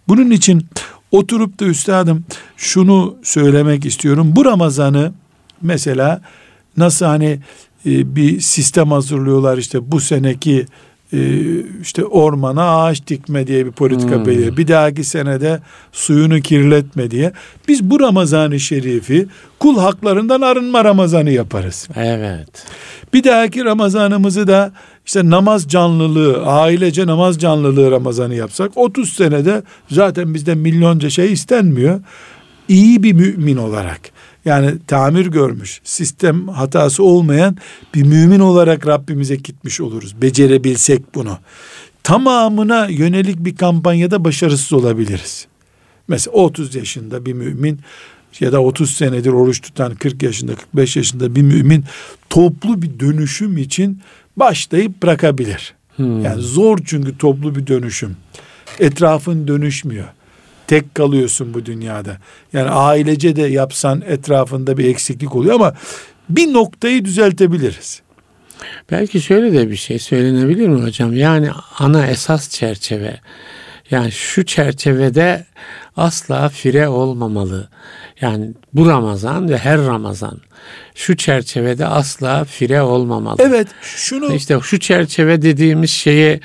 Bunun 0.08 0.32
için 0.32 0.66
oturup 1.12 1.60
da 1.60 1.66
üstadım 1.66 2.26
şunu 2.58 3.16
söylemek 3.24 3.86
istiyorum. 3.86 4.32
Bu 4.36 4.46
Ramazan'ı 4.46 5.12
mesela 5.62 6.22
nasıl 6.78 7.06
hani 7.06 7.40
e, 7.86 8.16
bir 8.16 8.40
sistem 8.40 8.92
hazırlıyorlar 8.92 9.58
işte 9.58 9.92
bu 9.92 10.00
seneki 10.00 10.66
e, 11.14 11.20
işte 11.82 12.06
ormana 12.06 12.82
ağaç 12.84 13.08
dikme 13.08 13.48
diye 13.48 13.66
bir 13.66 13.72
politika 13.72 14.16
Hmm. 14.16 14.26
belirliyor. 14.26 14.58
Bir 14.58 14.68
dahaki 14.68 15.04
senede 15.04 15.60
suyunu 15.92 16.40
kirletme 16.40 17.12
diye. 17.12 17.32
Biz 17.68 17.84
bu 17.84 18.00
Ramazan-ı 18.00 18.60
Şerif'i 18.60 19.28
kul 19.60 19.78
haklarından 19.78 20.42
arınma 20.42 20.84
Ramazanı 20.86 21.32
yaparız. 21.32 21.88
Evet. 21.96 22.66
Bir 23.14 23.24
dahaki 23.24 23.66
Ramazanımızı 23.66 24.48
da 24.48 24.72
işte 25.06 25.30
namaz 25.30 25.68
canlılığı, 25.68 26.46
ailece 26.46 27.08
namaz 27.08 27.40
canlılığı 27.40 27.92
Ramazanı 27.92 28.36
yapsak 28.36 28.72
30 28.76 29.14
senede 29.14 29.64
zaten 29.92 30.34
bizden 30.34 30.58
milyonca 30.58 31.10
şey 31.10 31.34
istenmiyor. 31.34 32.00
İyi 32.68 33.04
bir 33.04 33.14
mümin 33.14 33.58
olarak 33.58 34.00
yani 34.48 34.72
tamir 34.88 35.26
görmüş, 35.26 35.82
sistem 35.84 36.48
hatası 36.48 37.04
olmayan 37.04 37.58
bir 37.94 38.04
mümin 38.04 38.40
olarak 38.40 38.88
Rabbimize 38.88 39.36
gitmiş 39.36 39.82
oluruz. 39.82 40.22
Becerebilsek 40.22 41.16
bunu. 41.16 41.38
Tamamına 42.04 42.88
yönelik 42.88 43.46
bir 43.46 43.56
kampanyada 43.56 44.24
başarısız 44.24 44.74
olabiliriz. 44.74 45.48
Mesela 46.08 46.34
30 46.34 46.76
yaşında 46.76 47.26
bir 47.26 47.34
mümin 47.34 47.80
ya 48.40 48.52
da 48.52 48.62
30 48.62 48.92
senedir 48.92 49.30
oruç 49.30 49.62
tutan 49.62 49.96
40 49.96 50.24
yaşında 50.24 50.56
45 50.56 50.96
yaşında 50.96 51.36
bir 51.36 51.42
mümin 51.42 51.84
toplu 52.30 52.82
bir 52.82 53.00
dönüşüm 53.00 53.58
için 53.58 54.02
başlayıp 54.38 55.04
bırakabilir. 55.04 55.74
Hmm. 55.96 56.22
Yani 56.22 56.42
zor 56.42 56.80
çünkü 56.86 57.18
toplu 57.18 57.56
bir 57.56 57.68
dönüşüm. 57.68 58.18
Etrafın 58.80 59.48
dönüşmüyor. 59.48 60.08
Tek 60.68 60.96
kalıyorsun 60.96 61.54
bu 61.54 61.66
dünyada. 61.66 62.18
Yani 62.54 62.70
ailece 62.70 63.36
de 63.36 63.42
yapsan 63.42 64.04
etrafında 64.08 64.78
bir 64.78 64.86
eksiklik 64.86 65.36
oluyor 65.36 65.56
ama 65.56 65.74
bir 66.30 66.54
noktayı 66.54 67.06
düzeltebiliriz. 67.06 68.02
Belki 68.92 69.22
şöyle 69.22 69.54
de 69.54 69.70
bir 69.70 69.76
şey 69.76 70.00
söylenebilir 70.00 70.68
mi 70.68 70.82
hocam? 70.82 71.14
Yani 71.14 71.50
ana 71.80 72.08
esas 72.08 72.50
çerçeve. 72.50 73.20
Yani 73.92 74.12
şu 74.12 74.46
çerçevede 74.46 75.46
asla 75.98 76.50
fire 76.50 76.88
olmamalı. 76.88 77.70
Yani 78.22 78.54
bu 78.74 78.90
Ramazan 78.90 79.50
ve 79.50 79.58
her 79.58 79.78
Ramazan 79.86 80.42
şu 80.98 81.18
çerçevede 81.18 81.86
asla 81.86 82.46
fire 82.46 82.82
olmamalı. 82.82 83.36
Evet 83.40 83.68
şunu 83.82 84.34
İşte 84.34 84.58
şu 84.64 84.80
çerçeve 84.80 85.42
dediğimiz 85.42 85.90
şeye 85.90 86.40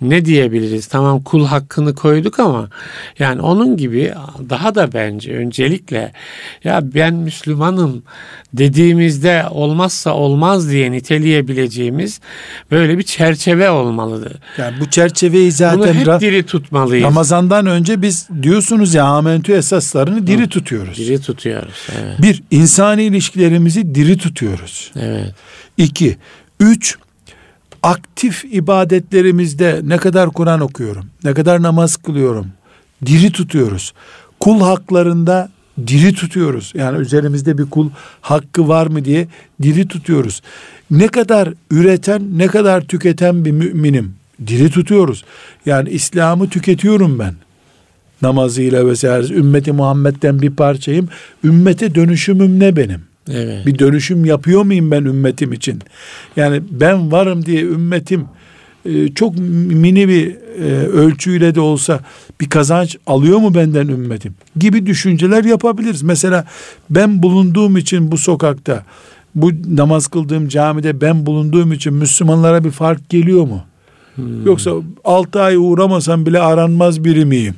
ne 0.00 0.24
diyebiliriz? 0.24 0.86
Tamam 0.86 1.22
kul 1.22 1.46
hakkını 1.46 1.94
koyduk 1.94 2.38
ama 2.38 2.68
yani 3.18 3.40
onun 3.40 3.76
gibi 3.76 4.12
daha 4.50 4.74
da 4.74 4.92
bence 4.92 5.32
öncelikle 5.32 6.12
ya 6.64 6.80
ben 6.94 7.14
Müslümanım 7.14 8.02
dediğimizde 8.52 9.44
olmazsa 9.50 10.14
olmaz 10.14 10.70
diye 10.70 10.92
niteleyebileceğimiz 10.92 12.20
böyle 12.70 12.98
bir 12.98 13.02
çerçeve 13.02 13.70
olmalı. 13.70 14.32
yani 14.58 14.74
bu 14.80 14.90
çerçeveyi 14.90 15.44
Bunu 15.44 15.52
zaten 15.52 15.94
hep 15.94 16.06
Ra- 16.06 16.20
diri 16.20 16.46
tutmalıyız. 16.46 17.04
Ramazandan 17.04 17.66
önce 17.66 18.02
biz 18.02 18.28
diyorsunuz 18.42 18.94
ya 18.94 19.04
amentü 19.04 19.52
esaslarını 19.52 20.26
diri 20.26 20.48
tutuyoruz. 20.48 20.98
Diri 20.98 21.20
tutuyoruz. 21.20 21.86
Evet. 22.02 22.22
Bir, 22.22 22.42
insani 22.50 23.02
ilişkilerimizi 23.02 23.93
diri 23.94 24.16
tutuyoruz. 24.16 24.92
Evet. 24.96 25.34
İki, 25.76 26.16
üç, 26.60 26.96
aktif 27.82 28.44
ibadetlerimizde 28.44 29.80
ne 29.84 29.96
kadar 29.96 30.30
Kur'an 30.30 30.60
okuyorum, 30.60 31.06
ne 31.24 31.34
kadar 31.34 31.62
namaz 31.62 31.96
kılıyorum, 31.96 32.46
diri 33.06 33.32
tutuyoruz. 33.32 33.92
Kul 34.40 34.60
haklarında 34.60 35.50
diri 35.86 36.14
tutuyoruz. 36.14 36.72
Yani 36.74 36.98
üzerimizde 36.98 37.58
bir 37.58 37.70
kul 37.70 37.90
hakkı 38.20 38.68
var 38.68 38.86
mı 38.86 39.04
diye 39.04 39.28
diri 39.62 39.88
tutuyoruz. 39.88 40.42
Ne 40.90 41.08
kadar 41.08 41.52
üreten, 41.70 42.38
ne 42.38 42.46
kadar 42.46 42.80
tüketen 42.80 43.44
bir 43.44 43.50
müminim. 43.50 44.14
Diri 44.46 44.70
tutuyoruz. 44.70 45.24
Yani 45.66 45.90
İslam'ı 45.90 46.48
tüketiyorum 46.48 47.18
ben 47.18 47.34
namazıyla 48.22 48.86
vesaire 48.86 49.34
ümmeti 49.34 49.72
Muhammed'den 49.72 50.42
bir 50.42 50.50
parçayım. 50.50 51.08
Ümmete 51.44 51.94
dönüşümüm 51.94 52.60
ne 52.60 52.76
benim? 52.76 53.13
Evet. 53.30 53.66
Bir 53.66 53.78
dönüşüm 53.78 54.24
yapıyor 54.24 54.62
muyum 54.62 54.90
ben 54.90 55.04
ümmetim 55.04 55.52
için? 55.52 55.82
Yani 56.36 56.62
ben 56.70 57.12
varım 57.12 57.46
diye 57.46 57.62
ümmetim 57.62 58.24
e, 58.84 59.14
çok 59.14 59.38
mini 59.38 60.08
bir 60.08 60.36
e, 60.60 60.86
ölçüyle 60.86 61.54
de 61.54 61.60
olsa 61.60 62.00
bir 62.40 62.50
kazanç 62.50 62.96
alıyor 63.06 63.38
mu 63.38 63.54
benden 63.54 63.88
ümmetim? 63.88 64.34
Gibi 64.56 64.86
düşünceler 64.86 65.44
yapabiliriz. 65.44 66.02
Mesela 66.02 66.44
ben 66.90 67.22
bulunduğum 67.22 67.76
için 67.76 68.12
bu 68.12 68.18
sokakta, 68.18 68.84
bu 69.34 69.50
namaz 69.68 70.06
kıldığım 70.06 70.48
camide 70.48 71.00
ben 71.00 71.26
bulunduğum 71.26 71.72
için 71.72 71.94
Müslümanlara 71.94 72.64
bir 72.64 72.70
fark 72.70 73.08
geliyor 73.08 73.44
mu? 73.44 73.64
Yoksa 74.44 74.70
altı 75.04 75.40
ay 75.40 75.56
uğramasam 75.56 76.26
bile 76.26 76.40
aranmaz 76.40 77.04
biri 77.04 77.24
miyim? 77.24 77.54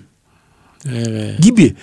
Evet. 0.94 1.42
gibi 1.42 1.74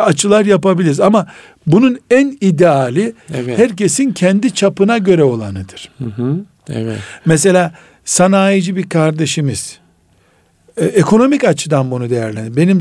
açılar 0.00 0.44
yapabiliriz 0.44 1.00
ama 1.00 1.26
bunun 1.66 1.98
en 2.10 2.38
ideali 2.40 3.12
Evet. 3.34 3.58
herkesin 3.58 4.12
kendi 4.12 4.54
çapına 4.54 4.98
göre 4.98 5.24
olanıdır. 5.24 5.90
Hı 5.98 6.04
hı. 6.04 6.40
Evet. 6.68 6.98
Mesela 7.26 7.74
sanayici 8.04 8.76
bir 8.76 8.88
kardeşimiz 8.88 9.78
e, 10.76 10.84
ekonomik 10.84 11.44
açıdan 11.44 11.90
bunu 11.90 12.10
değerlendir. 12.10 12.56
Benim 12.56 12.78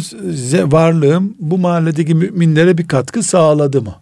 varlığım 0.71 1.36
bu 1.39 1.58
mahalledeki 1.58 2.15
müminlere 2.15 2.78
bir 2.78 2.88
katkı 2.88 3.24
sağladı 3.24 3.82
mı? 3.82 3.95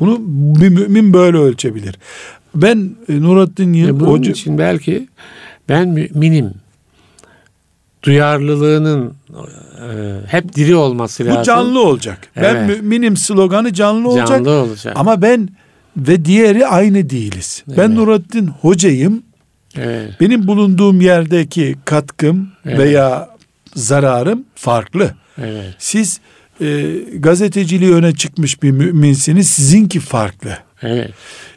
Bunu 0.00 0.18
bir 0.60 0.68
mümin 0.68 1.12
böyle 1.12 1.36
ölçebilir. 1.36 1.98
Ben 2.54 2.90
e, 3.08 3.20
Nurattin 3.20 3.74
E 3.74 3.78
Yıl 3.78 4.00
bunun 4.00 4.10
hoca, 4.10 4.30
için 4.30 4.58
belki 4.58 5.08
ben 5.68 5.88
müminim 5.88 6.50
duyarlılığının 8.02 9.14
e, 9.34 9.86
hep 10.26 10.54
diri 10.54 10.74
olması 10.76 11.24
lazım. 11.24 11.40
bu 11.40 11.44
canlı 11.44 11.82
olacak. 11.82 12.18
Ben 12.36 12.54
Evet. 12.56 12.68
müminim 12.82 13.16
sloganı 13.16 13.72
canlı 13.72 14.08
olacak. 14.08 14.28
Canlı 14.28 14.50
olacak. 14.50 14.92
Ama 14.96 15.22
ben 15.22 15.48
ve 15.96 16.24
diğeri 16.24 16.66
aynı 16.66 17.10
değiliz. 17.10 17.62
Ben 17.68 17.74
Evet. 17.88 17.88
Nurattin 17.90 18.46
hocayım. 18.46 19.22
evet. 19.76 20.20
Benim 20.20 20.46
bulunduğum 20.46 21.00
yerdeki 21.00 21.76
katkım 21.84 22.48
Evet. 22.64 22.78
veya 22.78 23.28
zararım 23.74 24.44
farklı. 24.54 25.14
Evet. 25.42 25.74
Siz 25.78 26.20
e, 26.60 26.84
gazeteciliği 27.18 27.94
öne 27.94 28.14
çıkmış 28.14 28.62
bir 28.62 28.70
müminsiniz. 28.70 29.50
Sizinki 29.50 30.00
farklı. 30.00 30.58
Evet. 30.82 31.10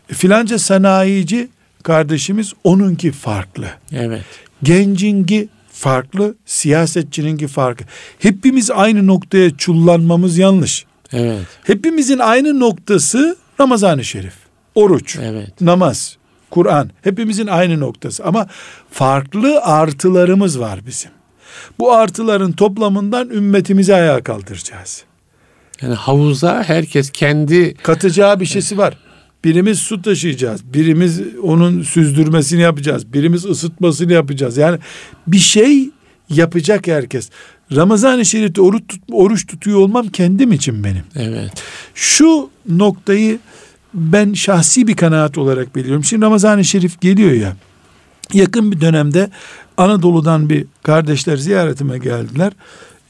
Filanca 0.08 0.60
sanayici 0.60 1.48
kardeşimiz 1.84 2.54
onunki 2.64 3.12
farklı. 3.12 3.66
Evet. 3.92 4.22
Gencinki 4.64 5.48
farklı, 5.82 6.36
siyasetçininki 6.46 7.48
farklı. 7.48 7.86
Hepimiz 8.20 8.72
aynı 8.72 9.08
noktaya 9.08 9.58
çullanmamız 9.58 10.38
yanlış. 10.38 10.86
Evet. 11.14 11.46
Hepimizin 11.64 12.20
aynı 12.20 12.60
noktası 12.60 13.38
Ramazan-ı 13.60 14.04
Şerif. 14.04 14.34
Oruç, 14.76 15.18
Evet. 15.22 15.62
namaz, 15.62 16.18
Kur'an. 16.50 16.90
Hepimizin 17.02 17.48
aynı 17.48 17.80
noktası 17.80 18.24
ama 18.26 18.48
farklı 18.92 19.60
artılarımız 19.62 20.60
var 20.60 20.80
bizim. 20.86 21.12
Bu 21.80 21.94
artıların 21.94 22.52
toplamından 22.52 23.30
ümmetimizi 23.30 23.96
ayağa 23.96 24.24
kaldıracağız. 24.24 25.04
Yani 25.82 25.94
havuza 25.94 26.64
herkes 26.64 27.12
kendi 27.12 27.74
Katacağı 27.74 28.40
bir 28.40 28.46
şeysi 28.46 28.78
var. 28.78 28.98
Birimiz 29.44 29.80
su 29.80 30.02
taşıyacağız. 30.02 30.74
Birimiz 30.74 31.22
onun 31.44 31.82
süzdürmesini 31.82 32.62
yapacağız. 32.62 33.14
Birimiz 33.14 33.46
ısıtmasını 33.46 34.14
yapacağız. 34.14 34.58
Yani 34.58 34.80
bir 35.28 35.40
şey 35.40 35.90
yapacak 36.30 36.88
herkes. 36.88 37.30
Ramazan-ı 37.76 38.26
Şerif'te 38.26 38.62
oruç, 38.62 38.84
tut, 38.88 39.02
oruç 39.12 39.48
tutuyor 39.48 39.80
olmam 39.80 40.08
kendim 40.08 40.52
için 40.52 40.84
benim. 40.84 41.04
evet. 41.16 41.52
Şu 41.96 42.50
noktayı 42.70 43.40
ben 43.94 44.34
şahsi 44.34 44.88
bir 44.88 44.96
kanaat 44.96 45.38
olarak 45.38 45.76
biliyorum. 45.76 46.04
Şimdi 46.04 46.26
Ramazan-ı 46.26 46.66
Şerif 46.66 47.02
geliyor 47.02 47.32
ya. 47.32 47.56
Yakın 48.34 48.72
bir 48.72 48.82
dönemde 48.82 49.30
Anadolu'dan 49.78 50.50
bir 50.50 50.66
kardeşler 50.84 51.38
ziyaretime 51.38 51.98
geldiler. 51.98 52.54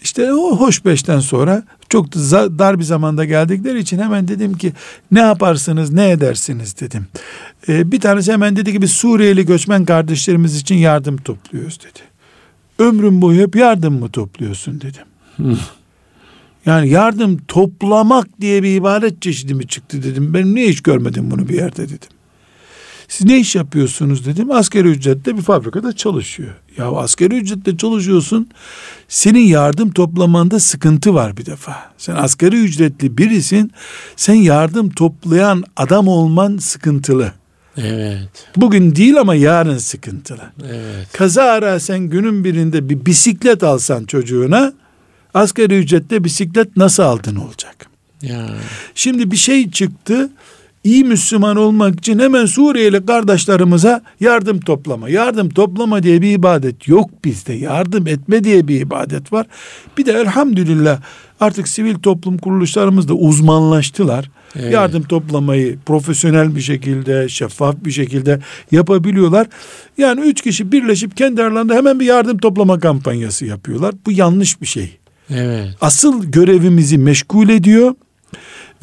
İşte 0.01 0.33
o 0.33 0.57
Hoşbeş'ten 0.57 1.19
sonra 1.19 1.63
çok 1.89 2.13
dar 2.13 2.79
bir 2.79 2.83
zamanda 2.83 3.25
geldikleri 3.25 3.79
için 3.79 3.99
hemen 3.99 4.27
dedim 4.27 4.53
ki 4.53 4.73
ne 5.11 5.19
yaparsınız 5.19 5.91
ne 5.93 6.09
edersiniz 6.09 6.79
dedim. 6.79 7.07
Ee, 7.69 7.91
bir 7.91 7.99
tanesi 7.99 8.31
hemen 8.31 8.55
dedi 8.55 8.73
ki 8.73 8.81
biz 8.81 8.91
Suriyeli 8.91 9.45
göçmen 9.45 9.85
kardeşlerimiz 9.85 10.55
için 10.55 10.75
yardım 10.75 11.17
topluyoruz 11.17 11.79
dedi. 11.79 11.99
Ömrüm 12.79 13.21
boyu 13.21 13.41
hep 13.41 13.55
yardım 13.55 13.99
mı 13.99 14.09
topluyorsun 14.09 14.81
dedim. 14.81 15.57
Yani 16.65 16.89
yardım 16.89 17.37
toplamak 17.47 18.41
diye 18.41 18.63
bir 18.63 18.75
ibadet 18.75 19.21
çeşidi 19.21 19.53
mi 19.53 19.67
çıktı 19.67 20.03
dedim. 20.03 20.33
Ben 20.33 20.55
niye 20.55 20.69
hiç 20.69 20.81
görmedim 20.81 21.31
bunu 21.31 21.49
bir 21.49 21.53
yerde 21.53 21.85
dedim. 21.85 22.09
Siz 23.11 23.27
ne 23.27 23.39
iş 23.39 23.55
yapıyorsunuz 23.55 24.25
dedim. 24.25 24.51
Asgari 24.51 24.87
ücretle 24.87 25.37
bir 25.37 25.41
fabrikada 25.41 25.95
çalışıyor. 25.95 26.53
Ya 26.77 26.91
asgari 26.91 27.35
ücretle 27.35 27.77
çalışıyorsun. 27.77 28.49
Senin 29.07 29.39
yardım 29.39 29.91
toplamanda 29.91 30.59
sıkıntı 30.59 31.13
var 31.13 31.37
bir 31.37 31.45
defa. 31.45 31.75
Sen 31.97 32.15
asgari 32.15 32.63
ücretli 32.63 33.17
birisin. 33.17 33.71
Sen 34.15 34.33
yardım 34.33 34.89
toplayan 34.89 35.63
adam 35.77 36.07
olman 36.07 36.57
sıkıntılı. 36.57 37.31
Evet. 37.77 38.47
Bugün 38.55 38.95
değil 38.95 39.19
ama 39.19 39.35
yarın 39.35 39.77
sıkıntılı. 39.77 40.51
Evet. 40.65 41.07
Kazara 41.13 41.79
sen 41.79 41.99
günün 41.99 42.43
birinde 42.43 42.89
bir 42.89 43.05
bisiklet 43.05 43.63
alsan 43.63 44.05
çocuğuna 44.05 44.73
asgari 45.33 45.77
ücretle 45.77 46.23
bisiklet 46.23 46.77
nasıl 46.77 47.03
aldın 47.03 47.35
olacak. 47.35 47.85
Ya. 48.21 48.49
Şimdi 48.95 49.31
bir 49.31 49.37
şey 49.37 49.71
çıktı. 49.71 50.29
İyi 50.83 51.03
Müslüman 51.03 51.57
olmak 51.57 51.99
için 51.99 52.19
hemen 52.19 52.45
Suriyeli 52.45 53.05
kardeşlerimize 53.05 54.01
yardım 54.19 54.59
toplama. 54.59 55.09
Yardım 55.09 55.49
toplama 55.49 56.03
diye 56.03 56.21
bir 56.21 56.31
ibadet 56.31 56.87
yok 56.87 57.09
bizde. 57.25 57.53
Yardım 57.53 58.07
etme 58.07 58.43
diye 58.43 58.67
bir 58.67 58.81
ibadet 58.81 59.33
var. 59.33 59.45
Bir 59.97 60.05
de 60.05 60.11
elhamdülillah 60.11 61.01
artık 61.39 61.67
sivil 61.67 61.95
toplum 61.95 62.37
kuruluşlarımız 62.37 63.07
da 63.07 63.13
uzmanlaştılar. 63.13 64.31
Evet. 64.55 64.73
Yardım 64.73 65.03
toplamayı 65.03 65.79
profesyonel 65.85 66.55
bir 66.55 66.61
şekilde, 66.61 67.29
şeffaf 67.29 67.75
bir 67.85 67.91
şekilde 67.91 68.39
yapabiliyorlar. 68.71 69.47
Yani 69.97 70.21
üç 70.21 70.41
kişi 70.41 70.71
birleşip 70.71 71.17
kendi 71.17 71.43
aralarında 71.43 71.73
hemen 71.75 71.99
bir 71.99 72.05
yardım 72.05 72.37
toplama 72.37 72.79
kampanyası 72.79 73.45
yapıyorlar. 73.45 73.93
Bu 74.05 74.11
yanlış 74.11 74.61
bir 74.61 74.67
şey 74.67 74.97
Evet. 75.29 75.69
asıl 75.81 76.25
görevimizi 76.25 76.97
meşgul 76.97 77.49
ediyor 77.49 77.95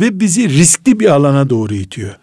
ve 0.00 0.20
bizi 0.20 0.48
riskli 0.48 1.00
bir 1.00 1.06
alana 1.06 1.50
doğru 1.50 1.74
itiyor. 1.74 2.14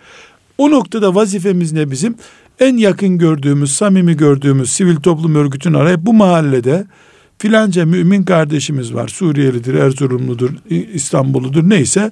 O 0.58 0.72
noktada 0.72 1.16
vazifemiz 1.16 1.72
ne 1.72 1.92
bizim? 1.92 2.16
En 2.60 2.78
yakın 2.78 3.18
gördüğümüz, 3.18 3.72
samimi 3.76 4.18
gördüğümüz 4.18 4.72
sivil 4.72 4.96
toplum 4.96 5.36
örgütünü 5.36 5.78
arayıp 5.78 6.00
bu 6.02 6.14
mahallede 6.14 6.86
filanca 7.38 7.86
mümin 7.86 8.24
kardeşimiz 8.24 8.94
var. 8.94 9.08
Suriyelidir, 9.08 9.74
Erzurumludur, 9.74 10.50
İstanbulludur 10.94 11.70
neyse. 11.70 12.12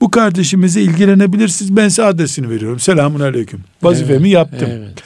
Bu 0.00 0.10
kardeşimize 0.10 0.80
ilgilenebilirsiniz. 0.80 1.76
Ben 1.76 1.88
size 1.88 2.04
adresini 2.04 2.50
veriyorum. 2.50 2.80
Selamun 2.80 3.20
aleyküm. 3.20 3.60
Vazifemi 3.82 4.22
Evet, 4.28 4.32
yaptım. 4.32 4.68
Evet. 4.72 5.02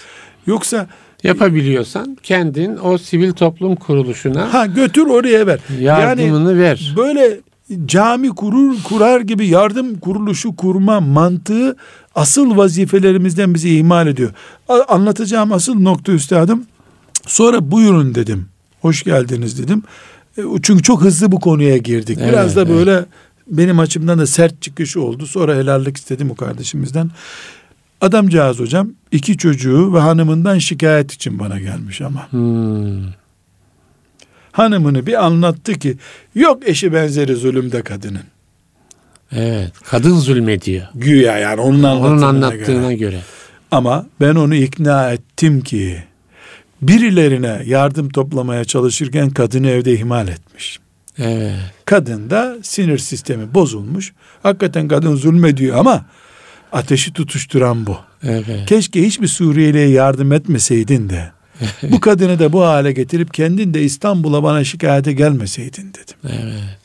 Yoksa 0.47 0.89
Yapabiliyorsan 1.23 2.19
kendin 2.23 2.77
o 2.83 2.99
sivil 2.99 3.33
toplum 3.33 3.77
kuruluşuna 3.77 4.55
ha 4.55 4.67
götür 4.67 5.07
oraya 5.07 5.47
ver. 5.47 5.59
yardımını 5.81 6.59
ver. 6.59 6.95
Böyle 6.97 7.41
cami 7.87 8.29
kurur 8.29 8.83
kurar 8.85 9.21
gibi 9.21 9.47
yardım 9.47 9.99
kuruluşu 9.99 10.57
kurma 10.57 11.01
mantığı 11.01 11.77
asıl 12.15 12.57
vazifelerimizden 12.57 13.55
bizi 13.55 13.77
ihmal 13.77 14.07
ediyor. 14.07 14.31
Anlatacağım 14.89 15.53
asıl 15.53 15.75
nokta 15.81 16.13
üstadım. 16.13 16.65
Sonra 17.27 17.71
buyurun 17.71 18.15
dedim. 18.15 18.47
Hoş 18.81 19.03
geldiniz 19.03 19.63
dedim. 19.63 19.83
E, 20.39 20.43
Çünkü 20.63 20.83
çok 20.83 21.03
hızlı 21.03 21.33
bu 21.33 21.41
konuya 21.41 21.77
girdik. 21.77 22.19
Evet, 22.21 22.33
Biraz 22.33 22.57
da 22.57 22.63
evet. 22.63 22.73
böyle 22.73 23.05
benim 23.47 23.79
açımdan 23.79 24.19
da 24.19 24.27
sert 24.27 24.63
çıkış 24.63 24.97
oldu. 24.97 25.27
Sonra 25.27 25.55
helallik 25.55 25.97
istedim 25.97 26.31
o 26.31 26.35
kardeşimizden. 26.35 27.11
Adamcağız 28.01 28.59
hocam 28.59 28.91
iki 29.13 29.37
çocuğu 29.39 29.95
ve 29.95 29.99
hanımından 29.99 30.59
şikayet 30.59 31.13
için 31.13 31.39
bana 31.39 31.61
gelmiş 31.61 32.01
ama. 32.01 32.33
Hmm. 32.33 33.03
Hanımını 34.53 35.07
bir 35.07 35.25
anlattı 35.27 35.73
ki 35.73 35.97
yok 36.35 36.69
eşi 36.69 36.93
benzeri 36.93 37.35
zulümde 37.35 37.83
kadının. 37.83 38.23
Evet. 39.33 39.73
Kadın 39.85 40.15
zulmediyor. 40.15 40.87
Güya 40.95 41.39
yani 41.39 41.61
onun 41.61 41.83
anlattığına, 41.83 42.09
Onun 42.15 42.23
anlattığına 42.23 42.93
göre. 42.93 42.95
göre. 42.95 43.21
Ama 43.71 44.07
ben 44.21 44.35
onu 44.35 44.55
ikna 44.55 45.11
ettim 45.11 45.61
ki 45.61 46.03
birilerine 46.83 47.63
yardım 47.67 48.09
toplamaya 48.09 48.65
çalışırken 48.65 49.31
kadını 49.31 49.69
evde 49.69 49.93
ihmal 49.93 50.29
etmiş. 50.29 50.79
Evet. 51.19 51.55
Kadın 51.85 52.31
da 52.31 52.57
sinir 52.63 52.99
sistemi 52.99 53.55
bozulmuş. 53.55 54.13
Hakikaten 54.43 54.89
kadın 54.89 55.17
zulmediyor 55.17 55.77
ama 55.77 56.05
ateşi 56.73 57.13
tutuşturan 57.13 57.87
bu. 57.87 57.97
Evet. 58.23 58.67
Keşke 58.69 59.03
hiçbir 59.07 59.27
Suriyeli'ye 59.29 59.89
yardım 59.89 60.33
etmeseydin 60.33 61.09
de 61.09 61.31
bu 61.83 62.01
kadını 62.01 62.39
da 62.39 62.53
bu 62.53 62.63
hale 62.65 62.93
getirip 62.93 63.35
kendin 63.35 63.75
de 63.75 63.83
İstanbul'a 63.83 64.43
bana 64.43 64.65
şikayete 64.65 65.13
gelmeseydin 65.13 65.93
dedim. 65.95 66.17
Evet. 66.43 66.79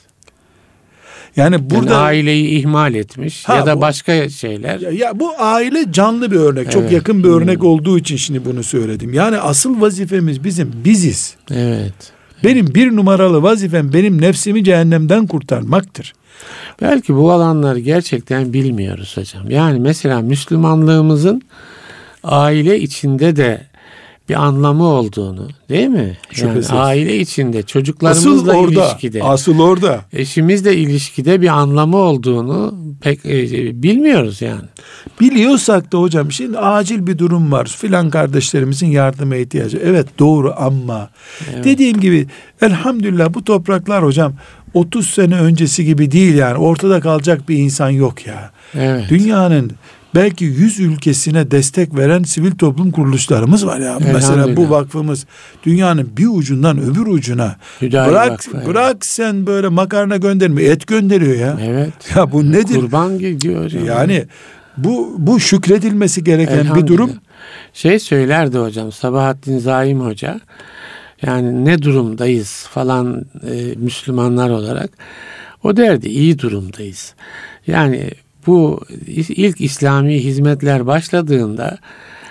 Yani 1.35 1.69
Burada 1.69 1.75
burada 1.81 1.97
aileyi 2.01 2.59
ihmal 2.59 2.93
etmiş 2.95 3.43
Ha, 3.49 3.55
ya 3.55 3.65
da 3.65 3.77
bu- 3.77 3.81
başka 3.81 4.29
şeyler. 4.29 4.79
Ya, 4.79 4.89
ya 4.91 5.19
bu 5.19 5.31
aile 5.39 5.91
canlı 5.91 6.31
bir 6.31 6.35
örnek. 6.37 6.71
Çok 6.71 6.81
Evet. 6.81 6.91
yakın 6.91 7.23
bir 7.23 7.29
örnek 7.29 7.59
Hmm. 7.59 7.67
olduğu 7.67 7.97
için 7.97 8.15
şimdi 8.17 8.45
bunu 8.45 8.63
söyledim. 8.63 9.13
Yani 9.13 9.37
asıl 9.37 9.81
vazifemiz 9.81 10.43
bizim 10.43 10.71
biziz. 10.85 11.35
Evet. 11.51 11.93
Benim 12.43 12.75
bir 12.75 12.95
numaralı 12.95 13.43
vazifem 13.43 13.93
benim 13.93 14.21
nefsimi 14.21 14.63
cehennemden 14.63 15.27
kurtarmaktır. 15.27 16.13
Belki 16.81 17.15
bu 17.15 17.31
alanları 17.31 17.79
gerçekten 17.79 18.53
bilmiyoruz 18.53 19.17
hocam. 19.17 19.49
Yani 19.51 19.79
mesela 19.79 20.21
Müslümanlığımızın 20.21 21.41
aile 22.23 22.79
içinde 22.79 23.35
de 23.35 23.61
bir 24.29 24.43
anlamı 24.43 24.83
olduğunu 24.83 25.47
değil 25.69 25.87
mi? 25.87 26.17
Şüphesiz. 26.31 26.69
Yani 26.69 26.79
aile 26.79 27.19
içinde 27.19 27.57
Asıl 27.57 27.67
çocuklarımızla 27.67 28.53
orada. 28.57 28.85
ilişkide 28.89 29.23
Asıl 29.23 29.59
orada. 29.59 30.01
eşimizle 30.13 30.77
ilişkide 30.77 31.41
bir 31.41 31.47
anlamı 31.47 31.97
olduğunu 31.97 32.75
pek 33.01 33.25
e, 33.25 33.83
bilmiyoruz 33.83 34.41
yani. 34.41 34.61
Biliyorsak 35.21 35.91
da 35.93 35.97
hocam 35.97 36.31
şimdi 36.31 36.59
acil 36.59 37.07
bir 37.07 37.17
durum 37.17 37.51
var. 37.51 37.65
Filan 37.65 38.09
kardeşlerimizin 38.09 38.87
yardıma 38.87 39.35
ihtiyacı. 39.35 39.81
Evet 39.83 40.07
doğru 40.19 40.53
ama 40.57 41.09
Evet. 41.53 41.63
dediğim 41.65 41.99
gibi 41.99 42.27
elhamdülillah 42.61 43.33
bu 43.33 43.43
topraklar 43.43 44.03
hocam 44.03 44.33
30 44.73 45.09
sene 45.09 45.35
öncesi 45.39 45.85
gibi 45.85 46.11
değil 46.11 46.35
yani. 46.35 46.57
Ortada 46.57 46.99
kalacak 46.99 47.49
bir 47.49 47.57
insan 47.57 47.89
yok 47.89 48.27
ya. 48.27 48.51
Evet. 48.75 49.09
Dünyanın 49.09 49.71
belki 50.15 50.45
100 50.45 50.79
ülkesine 50.79 51.51
destek 51.51 51.95
veren 51.95 52.23
sivil 52.23 52.51
toplum 52.51 52.91
kuruluşlarımız 52.91 53.65
var 53.65 53.79
ya. 53.79 53.97
Mesela 54.13 54.57
bu 54.57 54.69
vakfımız 54.69 55.25
dünyanın 55.65 56.09
bir 56.17 56.27
ucundan 56.27 56.77
öbür 56.81 57.07
ucuna. 57.07 57.55
Hüdayi 57.81 58.11
bırak 58.11 58.31
Vakfı, 58.31 58.51
evet. 58.57 58.67
bırak 58.67 59.05
sen 59.05 59.45
böyle 59.45 59.67
makarna 59.67 60.17
gönderme 60.17 60.63
et 60.63 60.87
gönderiyor 60.87 61.35
ya. 61.35 61.59
Evet. 61.61 61.93
Ya 62.15 62.31
bu 62.31 62.51
nedir? 62.51 62.75
Kurban 62.75 63.19
gidiyor. 63.19 63.71
Yani 63.71 64.25
bu 64.77 65.15
bu 65.17 65.39
şükredilmesi 65.39 66.23
gereken 66.23 66.75
bir 66.75 66.87
durum. 66.87 67.11
Şey 67.73 67.99
söylerdi 67.99 68.57
hocam 68.57 68.91
Sabahattin 68.91 69.59
Zaim 69.59 69.99
Hoca. 69.99 70.39
Yani 71.21 71.65
ne 71.65 71.81
durumdayız 71.81 72.67
falan 72.71 73.25
e, 73.51 73.75
Müslümanlar 73.75 74.49
olarak. 74.49 74.89
O 75.63 75.77
derdi 75.77 76.09
iyi 76.09 76.39
durumdayız. 76.39 77.13
Yani 77.67 78.09
bu 78.47 78.81
ilk 79.09 79.61
İslami 79.61 80.23
hizmetler 80.23 80.87
başladığında 80.87 81.77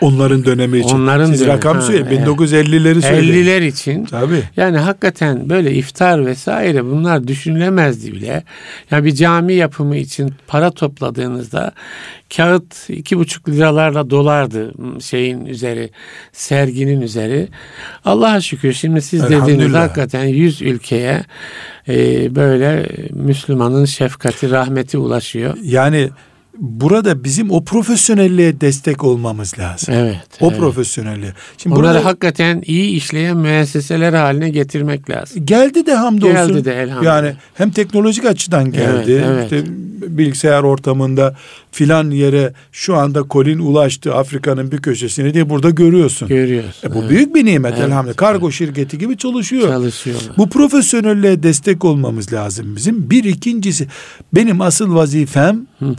Onların 0.03 0.45
dönemi 0.45 0.79
için. 0.79 0.97
Onların 0.97 1.27
Siz 1.27 1.41
dönemi, 1.41 1.55
rakam 1.57 1.77
ha, 1.77 1.83
söyleyin. 1.83 2.07
evet. 2.07 2.29
1950'leri 2.29 3.03
söyleyin. 3.03 3.47
50'ler 3.47 3.67
için 3.67 4.05
Tabii. 4.05 4.43
yani 4.57 4.79
hakikaten 4.79 5.49
böyle 5.49 5.73
iftar 5.73 6.27
vesaire 6.27 6.85
bunlar 6.85 7.29
düşünülemezdi 7.29 8.12
bile. 8.12 8.45
Yani 8.91 9.05
bir 9.05 9.15
cami 9.15 9.55
yapımı 9.55 9.97
için 9.97 10.35
para 10.47 10.71
topladığınızda 10.71 11.73
kağıt 12.37 12.91
iki 12.91 13.19
buçuk 13.19 13.49
liralarla 13.49 14.11
dolardı 14.11 14.73
şeyin 15.01 15.47
üzeri, 15.47 15.91
serginin 16.33 17.01
üzeri. 17.01 17.49
Allah'a 18.05 18.41
şükür 18.41 18.73
şimdi 18.73 19.03
siz 19.03 19.23
dediğiniz 19.23 19.75
hakikaten 19.75 20.25
100 20.25 20.62
ülkeye 20.62 21.25
e, 21.88 22.35
böyle 22.35 22.88
Müslümanın 23.11 23.85
şefkati, 23.85 24.51
rahmeti 24.51 24.99
ulaşıyor. 24.99 25.57
Yani 25.62 26.11
burada 26.59 27.25
bizim 27.25 27.51
o 27.51 27.65
profesyonelliğe 27.65 28.61
destek 28.61 29.05
olmamız 29.05 29.59
lazım. 29.59 29.95
Evet. 29.95 30.19
O 30.41 30.49
evet. 30.49 30.59
profesyonelliğe. 30.59 31.33
Şimdi 31.59 31.77
Onları 31.77 31.95
burada 31.95 32.05
hakikaten 32.05 32.62
iyi 32.67 32.97
işleyen 32.97 33.37
müesseseler 33.37 34.12
haline 34.12 34.51
getirmek 34.51 35.11
lazım. 35.11 35.47
geldi 35.47 35.87
de 35.87 35.95
hamdolsun. 35.95 36.35
Geldi 36.35 36.65
de 36.65 36.75
elhamdülillah. 36.75 37.03
Yani 37.03 37.35
hem 37.55 37.71
teknolojik 37.71 38.25
açıdan 38.25 38.73
geldi. 38.73 39.25
Evet, 39.27 39.27
evet. 39.27 39.45
İşte 39.45 39.65
bilgisayar 40.19 40.62
ortamında 40.62 41.37
filan 41.73 42.11
yere 42.11 42.53
şu 42.73 42.97
anda 42.97 43.23
kolin 43.23 43.59
ulaştı 43.59 44.15
Afrika'nın 44.15 44.73
bir 44.73 44.79
köşesine 44.79 45.35
diye 45.35 45.51
burada 45.51 45.71
görüyorsun. 45.71 46.29
Görüyoruz. 46.29 46.81
E 46.85 46.95
bu 46.95 46.99
evet. 46.99 47.11
büyük 47.11 47.35
bir 47.35 47.45
nimet 47.45 47.73
Evet, 47.73 47.85
elhamdülillah. 47.85 48.17
Kargo 48.17 48.51
şirketi 48.51 48.99
gibi 48.99 49.17
çalışıyor. 49.17 49.69
çalışıyorlar. 49.69 50.37
Bu 50.38 50.49
profesyonelliğe 50.49 51.43
destek 51.43 51.85
olmamız 51.85 52.33
lazım 52.33 52.77
bizim. 52.77 53.11
Bir 53.11 53.25
ikincisi 53.25 53.88
benim 54.35 54.61
asıl 54.61 54.95
vazifem 54.95 55.67
Hı. 55.79 55.95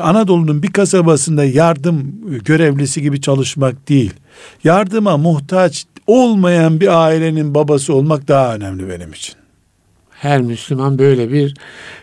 Anadolu'nun 0.00 0.62
bir 0.62 0.72
kasabasında 0.72 1.44
yardım 1.44 2.20
görevlisi 2.44 3.02
gibi 3.02 3.20
çalışmak 3.20 3.88
değil. 3.88 4.12
Yardıma 4.64 5.16
muhtaç 5.16 5.86
olmayan 6.06 6.80
bir 6.80 7.04
ailenin 7.06 7.54
babası 7.54 7.94
olmak 7.94 8.28
daha 8.28 8.54
önemli 8.54 8.88
benim 8.88 9.12
için. 9.12 9.34
Her 10.10 10.40
Müslüman 10.40 10.98
böyle 10.98 11.32
bir 11.32 11.54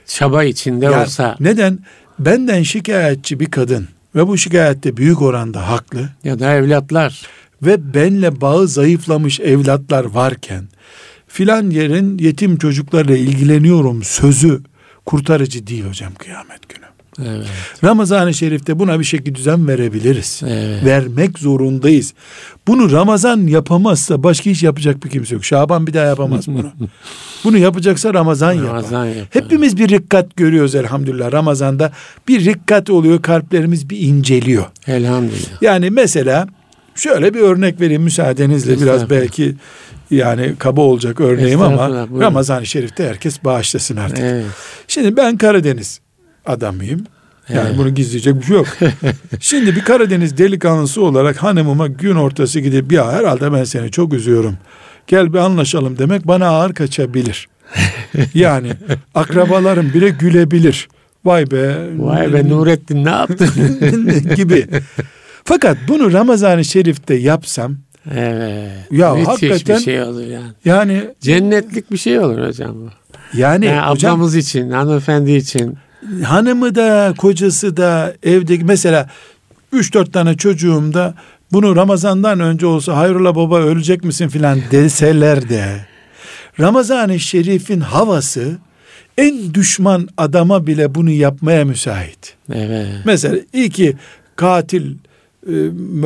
çaba 0.05 0.43
içinde 0.43 0.85
Yani 0.85 1.03
olsa 1.03 1.35
Neden? 1.39 1.79
Benden 2.19 2.63
şikayetçi 2.63 3.39
bir 3.39 3.51
kadın 3.51 3.87
ve 4.15 4.27
bu 4.27 4.37
şikayette 4.37 4.97
büyük 4.97 5.21
oranda 5.21 5.69
haklı 5.69 6.09
ya 6.23 6.39
da 6.39 6.53
evlatlar 6.53 7.21
ve 7.61 7.93
benle 7.93 8.41
bağı 8.41 8.67
zayıflamış 8.67 9.39
evlatlar 9.39 10.05
varken 10.05 10.63
filan 11.27 11.69
yerin 11.69 12.17
yetim 12.17 12.57
çocuklarla 12.57 13.17
ilgileniyorum 13.17 14.03
sözü 14.03 14.61
kurtarıcı 15.05 15.67
değil 15.67 15.85
hocam 15.85 16.13
kıyamet 16.13 16.69
günü. 16.69 16.85
Evet, 17.25 17.45
Ramazan-ı 17.83 18.33
Şerif'te 18.33 18.79
buna 18.79 18.99
bir 18.99 19.03
şekilde 19.03 19.35
düzen 19.35 19.67
verebiliriz. 19.67 20.41
evet. 20.43 20.85
Vermek 20.85 21.39
zorundayız. 21.39 22.13
Bunu 22.67 22.91
Ramazan 22.91 23.47
yapamazsa 23.47 24.23
başka 24.23 24.49
iş 24.49 24.63
yapacak 24.63 25.03
bir 25.03 25.09
kimse 25.09 25.35
yok. 25.35 25.45
Şaban 25.45 25.87
bir 25.87 25.93
daha 25.93 26.05
yapamaz 26.05 26.47
bunu. 26.47 26.71
bunu 27.43 27.57
yapacaksa 27.57 28.13
Ramazan. 28.13 28.63
Ramazan 28.63 29.05
yapar. 29.05 29.27
Hepimiz 29.29 29.77
bir 29.77 29.89
rikkat 29.89 30.35
görüyoruz 30.35 30.75
elhamdülillah 30.75 31.31
Ramazan'da. 31.31 31.91
Bir 32.27 32.45
rikkat 32.45 32.89
oluyor 32.89 33.21
kalplerimiz 33.21 33.89
bir 33.89 33.99
inceliyor. 33.99 34.65
Elhamdülillah. 34.87 35.61
Yani 35.61 35.89
mesela 35.89 36.47
şöyle 36.95 37.33
bir 37.33 37.39
örnek 37.39 37.81
vereyim 37.81 38.03
müsaadenizle 38.03 38.81
biraz 38.81 39.09
belki 39.09 39.55
yani 40.11 40.55
kaba 40.59 40.81
olacak 40.81 41.19
örneğim 41.19 41.61
ama. 41.61 42.07
Ramazan-ı 42.19 42.65
Şerif'te 42.65 43.07
herkes 43.07 43.43
bağışlasın 43.43 43.97
artık. 43.97 44.19
Evet. 44.19 44.45
Şimdi 44.87 45.17
ben 45.17 45.37
Karadeniz 45.37 45.99
adamıyım. 46.49 47.03
Yani 47.53 47.77
bunu 47.77 47.89
gizleyecek 47.95 48.35
bir 48.35 48.43
şey 48.45 48.55
yok. 48.55 48.67
Şimdi 49.39 49.75
bir 49.75 49.81
Karadeniz 49.81 50.37
delikanlısı 50.37 51.03
olarak 51.03 51.43
hanımıma 51.43 51.87
gün 51.87 52.15
ortası 52.15 52.59
gidip 52.59 52.91
ya 52.91 53.11
herhalde 53.11 53.53
ben 53.53 53.63
seni 53.63 53.91
çok 53.91 54.13
üzüyorum. 54.13 54.57
Gel 55.07 55.33
bir 55.33 55.37
anlaşalım 55.37 55.97
demek 55.97 56.27
bana 56.27 56.47
ağır 56.47 56.73
kaçabilir. 56.73 57.47
Yani 58.33 58.71
akrabalarım 59.15 59.93
bile 59.93 60.09
gülebilir. 60.09 60.87
Vay 61.25 61.51
be. 61.51 61.75
Vay 61.97 62.33
be 62.33 62.49
Nurettin 62.49 63.05
ne 63.05 63.09
yaptın? 63.09 63.49
gibi. 64.35 64.67
Fakat 65.43 65.77
bunu 65.87 66.13
Ramazan-ı 66.13 66.65
Şerif'te 66.65 67.15
yapsam 67.15 67.75
evet. 68.15 68.71
Ya 68.91 69.13
Müthiş 69.13 69.27
hakikaten- 69.27 69.77
bir 69.77 69.83
şey 69.83 70.01
olur 70.03 70.21
yani. 70.25 70.51
yani 70.65 71.01
Cennetlik 71.21 71.91
bir 71.91 71.97
şey 71.97 72.19
olur 72.19 72.47
hocam 72.47 72.75
bu. 72.75 72.89
yani, 73.37 73.65
Yani 73.65 73.89
hocam 73.91 74.13
ablamız 74.15 74.35
için, 74.35 74.71
hanımefendi 74.71 75.31
için. 75.31 75.77
Hanımı 76.23 76.75
da 76.75 77.13
kocası 77.17 77.77
da 77.77 78.13
evdeki 78.23 78.63
mesela 78.63 79.09
3-4 79.73 80.11
tane 80.11 80.37
çocuğum 80.37 80.93
da 80.93 81.13
bunu 81.51 81.75
Ramazan'dan 81.75 82.39
önce 82.39 82.65
olsa 82.65 82.97
hayrola 82.97 83.35
baba 83.35 83.59
ölecek 83.59 84.03
misin 84.03 84.27
filan 84.27 84.59
deseler 84.71 85.49
de 85.49 85.85
Ramazan-ı 86.59 87.19
Şerif'in 87.19 87.79
havası 87.79 88.57
en 89.17 89.53
düşman 89.53 90.07
adama 90.17 90.67
bile 90.67 90.95
bunu 90.95 91.11
yapmaya 91.11 91.65
müsait. 91.65 92.35
Evet. 92.53 92.87
Mesela 93.05 93.37
iki 93.53 93.95
katil 94.35 94.95
e, 95.47 95.53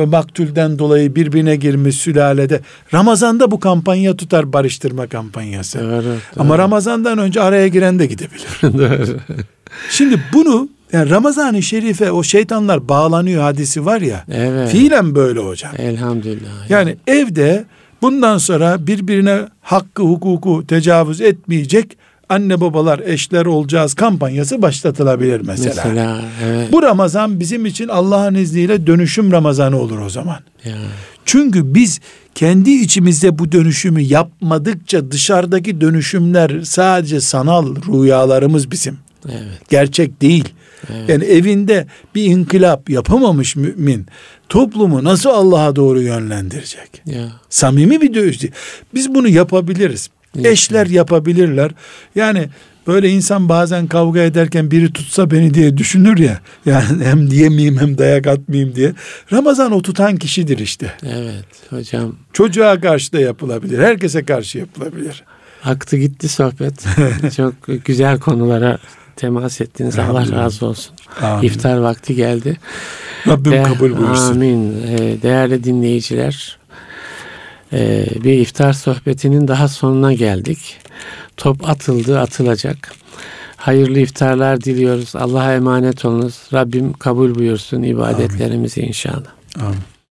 maktulden 0.06 0.78
dolayı 0.78 1.14
birbirine 1.14 1.56
girmiş 1.56 1.96
sülalede 1.96 2.60
Ramazan'da 2.94 3.50
bu 3.50 3.60
kampanya 3.60 4.16
tutar 4.16 4.52
barıştırma 4.52 5.06
kampanyası. 5.06 5.80
Doğru. 5.80 6.16
Ama 6.36 6.58
Ramazan'dan 6.58 7.18
önce 7.18 7.40
araya 7.40 7.68
giren 7.68 7.98
de 7.98 8.06
gidebilir. 8.06 8.48
Şimdi 9.90 10.20
bunu 10.32 10.68
yani 10.92 11.10
Ramazan-ı 11.10 11.62
Şerif'e 11.62 12.12
o 12.12 12.22
şeytanlar 12.22 12.88
bağlanıyor 12.88 13.42
hadisi 13.42 13.86
var 13.86 14.00
ya. 14.00 14.24
Evet. 14.32 14.68
Fiilen 14.70 15.14
böyle 15.14 15.40
hocam. 15.40 15.72
Elhamdülillah. 15.78 16.70
Yani 16.70 16.96
evde 17.06 17.64
bundan 18.02 18.38
sonra 18.38 18.86
birbirine 18.86 19.38
hakkı 19.60 20.02
hukuku 20.02 20.66
tecavüz 20.66 21.20
etmeyecek 21.20 21.96
anne 22.28 22.60
babalar 22.60 22.98
eşler 22.98 23.46
olacağız 23.46 23.94
kampanyası 23.94 24.62
başlatılabilir 24.62 25.40
mesela. 25.44 25.82
Mesela 25.86 26.22
evet. 26.44 26.72
Bu 26.72 26.82
Ramazan 26.82 27.40
bizim 27.40 27.66
için 27.66 27.88
Allah'ın 27.88 28.34
izniyle 28.34 28.86
dönüşüm 28.86 29.32
Ramazanı 29.32 29.78
olur 29.78 29.98
o 29.98 30.10
zaman. 30.10 30.38
Ya. 30.64 30.76
Çünkü 31.24 31.74
biz 31.74 32.00
kendi 32.34 32.70
içimizde 32.70 33.38
bu 33.38 33.52
dönüşümü 33.52 34.00
yapmadıkça 34.00 35.10
dışarıdaki 35.10 35.80
dönüşümler 35.80 36.60
sadece 36.62 37.20
sanal 37.20 37.74
rüyalarımız 37.76 38.70
bizim. 38.70 38.98
Evet. 39.28 39.68
Gerçek 39.70 40.22
değil. 40.22 40.48
Evet. 40.90 41.08
Yani 41.08 41.24
evinde 41.24 41.86
bir 42.14 42.24
inkılap 42.24 42.90
yapamamış 42.90 43.56
mümin 43.56 44.06
toplumu 44.48 45.04
nasıl 45.04 45.30
Allah'a 45.30 45.76
doğru 45.76 46.02
yönlendirecek? 46.02 47.02
Ya. 47.06 47.32
Samimi 47.48 48.00
bir 48.00 48.14
dövüş. 48.14 48.42
değil. 48.42 48.52
Biz 48.94 49.14
bunu 49.14 49.28
yapabiliriz. 49.28 50.10
Evet. 50.36 50.46
Eşler 50.46 50.86
yapabilirler. 50.86 51.70
Yani 52.14 52.48
böyle 52.86 53.08
insan 53.08 53.48
bazen 53.48 53.86
kavga 53.86 54.20
ederken 54.20 54.70
biri 54.70 54.92
tutsa 54.92 55.30
beni 55.30 55.54
diye 55.54 55.76
düşünür 55.76 56.18
ya. 56.18 56.40
Yani 56.66 57.04
hem 57.04 57.30
diyemeyeyim 57.30 57.78
hem 57.78 57.98
dayak 57.98 58.26
atmayayım 58.26 58.74
diye. 58.74 58.92
Ramazan 59.32 59.72
o 59.72 59.82
tutan 59.82 60.16
kişidir 60.16 60.58
işte. 60.58 60.92
Evet 61.02 61.44
hocam. 61.70 62.16
Çocuğa 62.32 62.80
karşı 62.80 63.12
da 63.12 63.20
yapılabilir. 63.20 63.78
Herkese 63.78 64.24
karşı 64.24 64.58
yapılabilir. 64.58 65.24
Aktı 65.64 65.96
gitti 65.96 66.28
sohbet. 66.28 66.84
Çok 67.36 67.54
güzel 67.84 68.18
konulara 68.18 68.78
temas 69.16 69.60
ettiniz. 69.60 69.98
Allah 69.98 70.32
razı 70.32 70.66
olsun. 70.66 70.94
Amin. 71.22 71.42
İftar 71.46 71.76
vakti 71.76 72.14
geldi. 72.14 72.56
Rabbim 73.26 73.52
De- 73.52 73.62
kabul 73.62 73.96
buyursun. 73.96 74.34
Amin. 74.34 74.82
Ee, 74.86 75.22
Değerli 75.22 75.64
dinleyiciler, 75.64 76.58
Ee, 77.74 78.06
bir 78.24 78.32
iftar 78.32 78.72
sohbetinin 78.72 79.48
daha 79.48 79.68
sonuna 79.68 80.12
geldik. 80.12 80.76
Top 81.36 81.68
atıldı, 81.68 82.20
atılacak. 82.20 82.92
Hayırlı 83.56 83.98
iftarlar 83.98 84.60
diliyoruz. 84.60 85.16
Allah'a 85.16 85.54
emanet 85.54 86.04
olunuz. 86.04 86.34
Rabbim 86.52 86.92
kabul 86.92 87.34
buyursun 87.34 87.82
ibadetlerimizi 87.82 88.80
inşallah. 88.80 89.30
Amin. 89.60 89.76